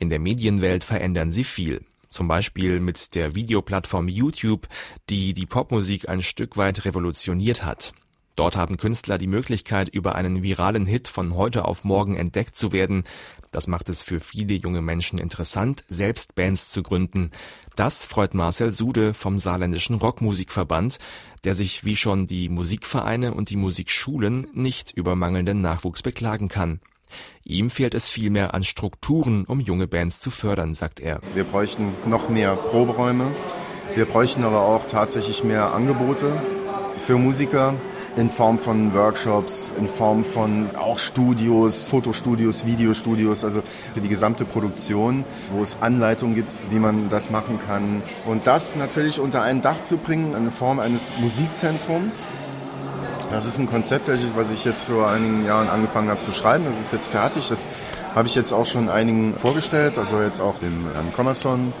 In 0.00 0.10
der 0.10 0.18
Medienwelt 0.18 0.82
verändern 0.82 1.30
sie 1.30 1.44
viel. 1.44 1.82
Zum 2.10 2.26
Beispiel 2.26 2.80
mit 2.80 3.14
der 3.14 3.36
Videoplattform 3.36 4.08
YouTube, 4.08 4.66
die 5.08 5.32
die 5.32 5.46
Popmusik 5.46 6.08
ein 6.08 6.22
Stück 6.22 6.56
weit 6.56 6.84
revolutioniert 6.84 7.64
hat. 7.64 7.92
Dort 8.38 8.56
haben 8.56 8.76
Künstler 8.76 9.18
die 9.18 9.26
Möglichkeit, 9.26 9.88
über 9.88 10.14
einen 10.14 10.44
viralen 10.44 10.86
Hit 10.86 11.08
von 11.08 11.34
heute 11.34 11.64
auf 11.64 11.82
morgen 11.82 12.14
entdeckt 12.14 12.54
zu 12.54 12.70
werden. 12.70 13.02
Das 13.50 13.66
macht 13.66 13.88
es 13.88 14.04
für 14.04 14.20
viele 14.20 14.54
junge 14.54 14.80
Menschen 14.80 15.18
interessant, 15.18 15.82
selbst 15.88 16.36
Bands 16.36 16.70
zu 16.70 16.84
gründen. 16.84 17.32
Das 17.74 18.04
freut 18.04 18.34
Marcel 18.34 18.70
Sude 18.70 19.12
vom 19.12 19.40
Saarländischen 19.40 19.96
Rockmusikverband, 19.96 20.98
der 21.42 21.56
sich 21.56 21.84
wie 21.84 21.96
schon 21.96 22.28
die 22.28 22.48
Musikvereine 22.48 23.34
und 23.34 23.50
die 23.50 23.56
Musikschulen 23.56 24.46
nicht 24.52 24.92
über 24.92 25.16
mangelnden 25.16 25.60
Nachwuchs 25.60 26.02
beklagen 26.02 26.48
kann. 26.48 26.78
Ihm 27.42 27.70
fehlt 27.70 27.94
es 27.94 28.08
vielmehr 28.08 28.54
an 28.54 28.62
Strukturen, 28.62 29.46
um 29.46 29.58
junge 29.58 29.88
Bands 29.88 30.20
zu 30.20 30.30
fördern, 30.30 30.76
sagt 30.76 31.00
er. 31.00 31.20
Wir 31.34 31.42
bräuchten 31.42 31.92
noch 32.06 32.28
mehr 32.28 32.54
Proberäume. 32.54 33.34
Wir 33.96 34.04
bräuchten 34.04 34.44
aber 34.44 34.60
auch 34.60 34.86
tatsächlich 34.86 35.42
mehr 35.42 35.72
Angebote 35.74 36.40
für 37.02 37.16
Musiker, 37.16 37.74
in 38.16 38.30
Form 38.30 38.58
von 38.58 38.94
Workshops, 38.94 39.72
in 39.78 39.86
Form 39.86 40.24
von 40.24 40.68
auch 40.76 40.98
Studios, 40.98 41.88
Fotostudios, 41.88 42.66
Videostudios, 42.66 43.44
also 43.44 43.62
für 43.94 44.00
die 44.00 44.08
gesamte 44.08 44.44
Produktion, 44.44 45.24
wo 45.52 45.62
es 45.62 45.78
Anleitungen 45.80 46.34
gibt, 46.34 46.50
wie 46.70 46.78
man 46.78 47.08
das 47.10 47.30
machen 47.30 47.58
kann. 47.64 48.02
Und 48.26 48.46
das 48.46 48.76
natürlich 48.76 49.20
unter 49.20 49.42
ein 49.42 49.60
Dach 49.60 49.80
zu 49.80 49.96
bringen, 49.98 50.34
in 50.34 50.50
Form 50.50 50.80
eines 50.80 51.10
Musikzentrums. 51.20 52.28
Das 53.30 53.44
ist 53.44 53.58
ein 53.58 53.66
Konzept, 53.66 54.08
was 54.08 54.52
ich 54.52 54.64
jetzt 54.64 54.84
vor 54.84 55.10
einigen 55.10 55.44
Jahren 55.44 55.68
angefangen 55.68 56.08
habe 56.08 56.20
zu 56.20 56.32
schreiben. 56.32 56.64
Das 56.64 56.80
ist 56.80 56.92
jetzt 56.92 57.08
fertig. 57.08 57.48
Das 57.48 57.68
habe 58.14 58.26
ich 58.26 58.34
jetzt 58.34 58.52
auch 58.52 58.64
schon 58.64 58.88
einigen 58.88 59.34
vorgestellt, 59.36 59.98
also 59.98 60.22
jetzt 60.22 60.40
auch 60.40 60.58
dem 60.60 60.86
Herrn 60.94 61.12
Kommerson, 61.12 61.74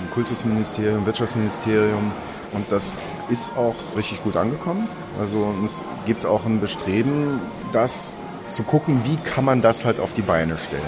dem 0.00 0.10
Kultusministerium, 0.14 1.04
Wirtschaftsministerium. 1.04 2.10
Und 2.52 2.72
das 2.72 2.98
ist 3.30 3.56
auch 3.56 3.74
richtig 3.96 4.22
gut 4.22 4.36
angekommen. 4.36 4.88
Also 5.18 5.54
es 5.64 5.82
gibt 6.06 6.26
auch 6.26 6.44
ein 6.44 6.60
Bestreben, 6.60 7.40
das 7.72 8.16
zu 8.48 8.62
gucken, 8.62 9.00
wie 9.04 9.16
kann 9.16 9.44
man 9.44 9.60
das 9.60 9.84
halt 9.84 10.00
auf 10.00 10.12
die 10.12 10.22
Beine 10.22 10.58
stellen. 10.58 10.82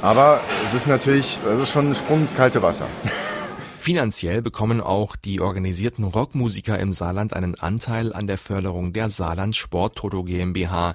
Aber 0.00 0.40
es 0.64 0.74
ist 0.74 0.86
natürlich, 0.86 1.40
es 1.50 1.58
ist 1.58 1.70
schon 1.70 1.90
ein 1.90 1.94
Sprung 1.94 2.20
ins 2.20 2.34
kalte 2.34 2.62
Wasser. 2.62 2.86
Finanziell 3.78 4.42
bekommen 4.42 4.80
auch 4.80 5.16
die 5.16 5.40
organisierten 5.40 6.04
Rockmusiker 6.04 6.78
im 6.78 6.92
Saarland 6.92 7.32
einen 7.32 7.56
Anteil 7.56 8.12
an 8.12 8.28
der 8.28 8.38
Förderung 8.38 8.92
der 8.92 9.08
Saarland 9.08 9.56
Sport 9.56 9.96
Toto 9.96 10.22
GmbH. 10.22 10.94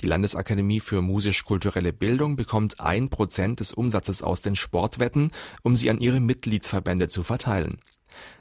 Die 0.00 0.06
Landesakademie 0.06 0.80
für 0.80 1.00
musisch-kulturelle 1.00 1.94
Bildung 1.94 2.36
bekommt 2.36 2.80
ein 2.80 3.08
Prozent 3.08 3.60
des 3.60 3.72
Umsatzes 3.72 4.22
aus 4.22 4.42
den 4.42 4.54
Sportwetten, 4.54 5.30
um 5.62 5.76
sie 5.76 5.88
an 5.88 5.98
ihre 5.98 6.20
Mitgliedsverbände 6.20 7.08
zu 7.08 7.22
verteilen. 7.22 7.78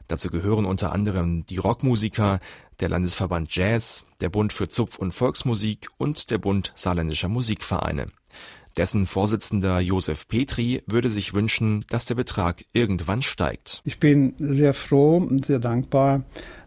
Dazu 0.07 0.29
gehören 0.29 0.65
unter 0.65 0.91
anderem 0.91 1.45
die 1.45 1.57
Rockmusiker, 1.57 2.39
der 2.79 2.89
Landesverband 2.89 3.55
Jazz, 3.55 4.05
der 4.21 4.29
Bund 4.29 4.53
für 4.53 4.67
Zupf- 4.67 4.97
und 4.97 5.13
Volksmusik 5.13 5.87
und 5.97 6.29
der 6.29 6.37
Bund 6.37 6.71
saarländischer 6.75 7.29
Musikvereine. 7.29 8.07
Dessen 8.77 9.05
Vorsitzender 9.05 9.79
Josef 9.79 10.27
Petri 10.27 10.83
würde 10.85 11.09
sich 11.09 11.33
wünschen, 11.33 11.85
dass 11.89 12.05
der 12.05 12.15
Betrag 12.15 12.65
irgendwann 12.73 13.21
steigt. 13.21 13.81
Ich 13.85 13.99
bin 13.99 14.33
sehr 14.37 14.73
froh 14.73 15.17
und 15.17 15.45
sehr 15.45 15.59
dankbar, 15.59 16.23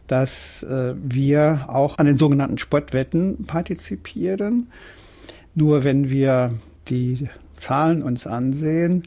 dass 0.06 0.62
äh, 0.62 0.94
wir 0.96 1.66
auch 1.68 1.98
an 1.98 2.06
den 2.06 2.16
sogenannten 2.16 2.56
Sportwetten 2.56 3.44
partizipieren. 3.44 4.68
Nur 5.54 5.84
wenn 5.84 6.08
wir 6.08 6.54
die 6.88 7.28
Zahlen 7.54 8.02
uns 8.02 8.26
ansehen, 8.26 9.02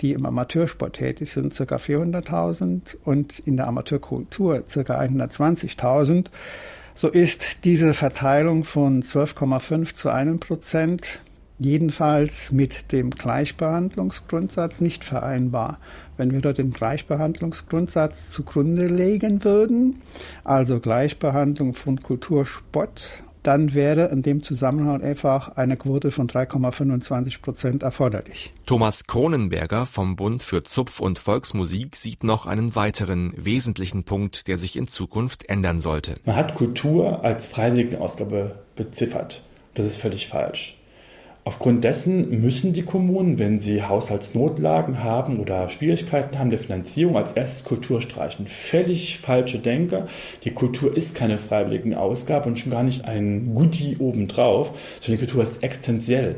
die 0.00 0.12
im 0.12 0.26
Amateursport 0.26 0.96
tätig 0.96 1.30
sind, 1.30 1.54
ca. 1.54 1.76
400.000 1.76 2.96
und 3.04 3.38
in 3.40 3.56
der 3.56 3.68
Amateurkultur 3.68 4.62
ca. 4.62 5.00
120.000, 5.00 6.26
so 6.94 7.08
ist 7.08 7.64
diese 7.64 7.92
Verteilung 7.92 8.64
von 8.64 9.02
12,5 9.02 9.94
zu 9.94 10.10
1 10.10 10.40
Prozent 10.40 11.20
jedenfalls 11.58 12.52
mit 12.52 12.92
dem 12.92 13.10
Gleichbehandlungsgrundsatz 13.10 14.80
nicht 14.80 15.04
vereinbar. 15.04 15.78
Wenn 16.16 16.32
wir 16.32 16.40
dort 16.40 16.58
den 16.58 16.72
Gleichbehandlungsgrundsatz 16.72 18.30
zugrunde 18.30 18.86
legen 18.86 19.44
würden, 19.44 20.00
also 20.42 20.80
Gleichbehandlung 20.80 21.74
von 21.74 22.00
Kultursport 22.00 23.22
dann 23.46 23.74
wäre 23.74 24.06
in 24.06 24.22
dem 24.22 24.42
Zusammenhang 24.42 25.02
einfach 25.02 25.56
eine 25.56 25.76
Quote 25.76 26.10
von 26.10 26.26
3,25 26.26 27.40
Prozent 27.40 27.82
erforderlich. 27.82 28.52
Thomas 28.66 29.06
Kronenberger 29.06 29.86
vom 29.86 30.16
Bund 30.16 30.42
für 30.42 30.62
Zupf- 30.64 31.00
und 31.00 31.18
Volksmusik 31.18 31.94
sieht 31.94 32.24
noch 32.24 32.46
einen 32.46 32.74
weiteren 32.74 33.32
wesentlichen 33.36 34.04
Punkt, 34.04 34.48
der 34.48 34.56
sich 34.56 34.76
in 34.76 34.88
Zukunft 34.88 35.48
ändern 35.48 35.78
sollte. 35.78 36.16
Man 36.24 36.36
hat 36.36 36.54
Kultur 36.54 37.24
als 37.24 37.46
Freiwilligenausgabe 37.46 38.58
beziffert. 38.74 39.42
Das 39.74 39.84
ist 39.84 39.96
völlig 39.96 40.26
falsch. 40.26 40.76
Aufgrund 41.46 41.84
dessen 41.84 42.40
müssen 42.40 42.72
die 42.72 42.84
Kommunen, 42.84 43.38
wenn 43.38 43.60
sie 43.60 43.82
Haushaltsnotlagen 43.82 45.04
haben 45.04 45.38
oder 45.38 45.68
Schwierigkeiten 45.68 46.38
haben 46.38 46.48
der 46.48 46.58
Finanzierung, 46.58 47.18
als 47.18 47.32
erstes 47.32 47.64
Kultur 47.64 48.00
streichen. 48.00 48.46
Völlig 48.46 49.18
falsche 49.18 49.58
Denke. 49.58 50.06
Die 50.44 50.52
Kultur 50.52 50.96
ist 50.96 51.14
keine 51.14 51.36
freiwillige 51.36 52.00
Ausgabe 52.00 52.48
und 52.48 52.58
schon 52.58 52.72
gar 52.72 52.82
nicht 52.82 53.04
ein 53.04 53.52
Goodie 53.54 53.98
obendrauf, 53.98 54.72
sondern 55.00 55.20
die 55.20 55.26
Kultur 55.26 55.42
ist 55.42 55.62
existenziell. 55.62 56.36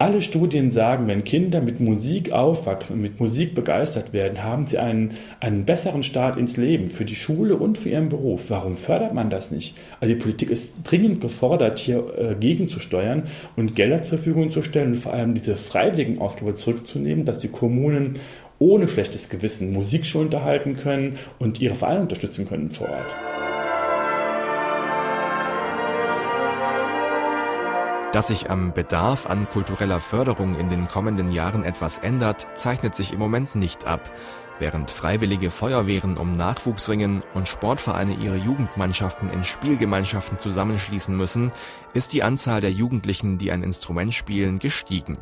Alle 0.00 0.22
Studien 0.22 0.70
sagen, 0.70 1.08
wenn 1.08 1.24
Kinder 1.24 1.60
mit 1.60 1.78
Musik 1.78 2.32
aufwachsen 2.32 2.96
und 2.96 3.02
mit 3.02 3.20
Musik 3.20 3.54
begeistert 3.54 4.14
werden, 4.14 4.42
haben 4.42 4.64
sie 4.64 4.78
einen, 4.78 5.18
einen 5.40 5.66
besseren 5.66 6.02
Start 6.02 6.38
ins 6.38 6.56
Leben, 6.56 6.88
für 6.88 7.04
die 7.04 7.14
Schule 7.14 7.56
und 7.56 7.76
für 7.76 7.90
ihren 7.90 8.08
Beruf. 8.08 8.48
Warum 8.48 8.78
fördert 8.78 9.12
man 9.12 9.28
das 9.28 9.50
nicht? 9.50 9.76
Also 10.00 10.14
die 10.14 10.18
Politik 10.18 10.48
ist 10.48 10.72
dringend 10.84 11.20
gefordert, 11.20 11.78
hier 11.80 12.14
äh, 12.16 12.34
gegenzusteuern 12.34 13.24
und 13.56 13.76
Gelder 13.76 14.00
zur 14.00 14.16
Verfügung 14.16 14.50
zu 14.50 14.62
stellen 14.62 14.92
und 14.92 14.96
vor 14.96 15.12
allem 15.12 15.34
diese 15.34 15.54
freiwilligen 15.54 16.18
Ausgaben 16.18 16.54
zurückzunehmen, 16.54 17.26
dass 17.26 17.40
die 17.40 17.48
Kommunen 17.48 18.14
ohne 18.58 18.88
schlechtes 18.88 19.28
Gewissen 19.28 19.74
Musikschulen 19.74 20.28
unterhalten 20.28 20.76
können 20.76 21.18
und 21.38 21.60
ihre 21.60 21.74
Vereine 21.74 22.00
unterstützen 22.00 22.48
können 22.48 22.70
vor 22.70 22.88
Ort. 22.88 23.29
Dass 28.12 28.26
sich 28.26 28.50
am 28.50 28.72
Bedarf 28.72 29.26
an 29.26 29.48
kultureller 29.48 30.00
Förderung 30.00 30.58
in 30.58 30.68
den 30.68 30.88
kommenden 30.88 31.28
Jahren 31.28 31.62
etwas 31.62 31.98
ändert, 31.98 32.44
zeichnet 32.58 32.92
sich 32.96 33.12
im 33.12 33.20
Moment 33.20 33.54
nicht 33.54 33.86
ab. 33.86 34.10
Während 34.58 34.90
freiwillige 34.90 35.48
Feuerwehren 35.48 36.18
um 36.18 36.36
Nachwuchs 36.36 36.88
ringen 36.88 37.22
und 37.34 37.46
Sportvereine 37.46 38.14
ihre 38.14 38.36
Jugendmannschaften 38.36 39.30
in 39.30 39.44
Spielgemeinschaften 39.44 40.40
zusammenschließen 40.40 41.16
müssen, 41.16 41.52
ist 41.94 42.12
die 42.12 42.24
Anzahl 42.24 42.60
der 42.60 42.72
Jugendlichen, 42.72 43.38
die 43.38 43.52
ein 43.52 43.62
Instrument 43.62 44.12
spielen, 44.12 44.58
gestiegen. 44.58 45.18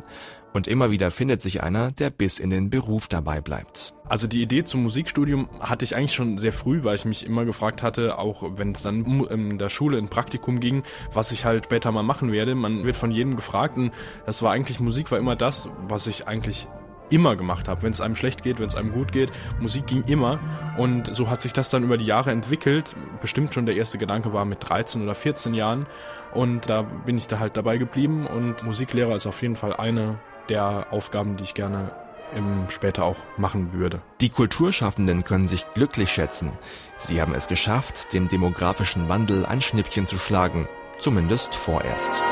Und 0.53 0.67
immer 0.67 0.89
wieder 0.89 1.11
findet 1.11 1.41
sich 1.41 1.61
einer, 1.61 1.91
der 1.91 2.09
bis 2.09 2.39
in 2.39 2.49
den 2.49 2.69
Beruf 2.69 3.07
dabei 3.07 3.39
bleibt. 3.39 3.93
Also 4.07 4.27
die 4.27 4.41
Idee 4.41 4.63
zum 4.63 4.81
Musikstudium 4.81 5.47
hatte 5.59 5.85
ich 5.85 5.95
eigentlich 5.95 6.13
schon 6.13 6.39
sehr 6.39 6.53
früh, 6.53 6.83
weil 6.83 6.95
ich 6.95 7.05
mich 7.05 7.25
immer 7.25 7.45
gefragt 7.45 7.83
hatte, 7.83 8.17
auch 8.17 8.43
wenn 8.57 8.71
es 8.71 8.81
dann 8.81 9.05
in 9.25 9.59
der 9.59 9.69
Schule 9.69 9.99
in 9.99 10.09
Praktikum 10.09 10.59
ging, 10.59 10.83
was 11.13 11.31
ich 11.31 11.45
halt 11.45 11.65
später 11.65 11.91
mal 11.91 12.03
machen 12.03 12.31
werde. 12.31 12.55
Man 12.55 12.83
wird 12.83 12.97
von 12.97 13.11
jedem 13.11 13.35
gefragt 13.35 13.77
und 13.77 13.91
das 14.25 14.41
war 14.41 14.51
eigentlich, 14.51 14.79
Musik 14.79 15.11
war 15.11 15.19
immer 15.19 15.35
das, 15.35 15.69
was 15.87 16.07
ich 16.07 16.27
eigentlich 16.27 16.67
immer 17.11 17.35
gemacht 17.35 17.67
habe. 17.67 17.83
Wenn 17.83 17.91
es 17.91 18.01
einem 18.01 18.15
schlecht 18.15 18.43
geht, 18.43 18.59
wenn 18.59 18.67
es 18.67 18.75
einem 18.75 18.91
gut 18.91 19.11
geht, 19.11 19.31
Musik 19.59 19.87
ging 19.87 20.03
immer. 20.03 20.39
Und 20.77 21.13
so 21.15 21.29
hat 21.29 21.41
sich 21.41 21.53
das 21.53 21.69
dann 21.69 21.83
über 21.83 21.97
die 21.97 22.05
Jahre 22.05 22.31
entwickelt. 22.31 22.95
Bestimmt 23.21 23.53
schon 23.53 23.65
der 23.65 23.75
erste 23.75 23.97
Gedanke 23.97 24.33
war 24.33 24.45
mit 24.45 24.67
13 24.67 25.01
oder 25.01 25.15
14 25.15 25.53
Jahren. 25.53 25.87
Und 26.33 26.69
da 26.69 26.83
bin 26.83 27.17
ich 27.17 27.27
da 27.27 27.39
halt 27.39 27.57
dabei 27.57 27.77
geblieben. 27.77 28.27
Und 28.27 28.63
Musiklehrer 28.63 29.15
ist 29.15 29.27
auf 29.27 29.41
jeden 29.41 29.55
Fall 29.55 29.73
eine 29.73 30.19
der 30.49 30.87
Aufgaben, 30.91 31.37
die 31.37 31.43
ich 31.43 31.53
gerne 31.53 31.91
im 32.35 32.69
später 32.69 33.05
auch 33.05 33.17
machen 33.37 33.73
würde. 33.73 34.01
Die 34.21 34.29
Kulturschaffenden 34.29 35.23
können 35.23 35.47
sich 35.47 35.65
glücklich 35.73 36.11
schätzen. 36.11 36.51
Sie 36.97 37.21
haben 37.21 37.33
es 37.33 37.47
geschafft, 37.47 38.13
dem 38.13 38.27
demografischen 38.27 39.09
Wandel 39.09 39.45
ein 39.45 39.61
Schnippchen 39.61 40.05
zu 40.05 40.17
schlagen, 40.17 40.67
zumindest 40.99 41.55
vorerst. 41.55 42.23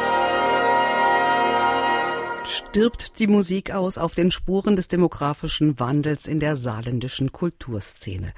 Stirbt 2.43 3.19
die 3.19 3.27
Musik 3.27 3.71
aus 3.71 3.97
auf 3.97 4.15
den 4.15 4.31
Spuren 4.31 4.77
des 4.77 4.87
demografischen 4.87 5.79
Wandels 5.79 6.27
in 6.27 6.39
der 6.39 6.55
saarländischen 6.55 7.31
Kulturszene. 7.33 8.33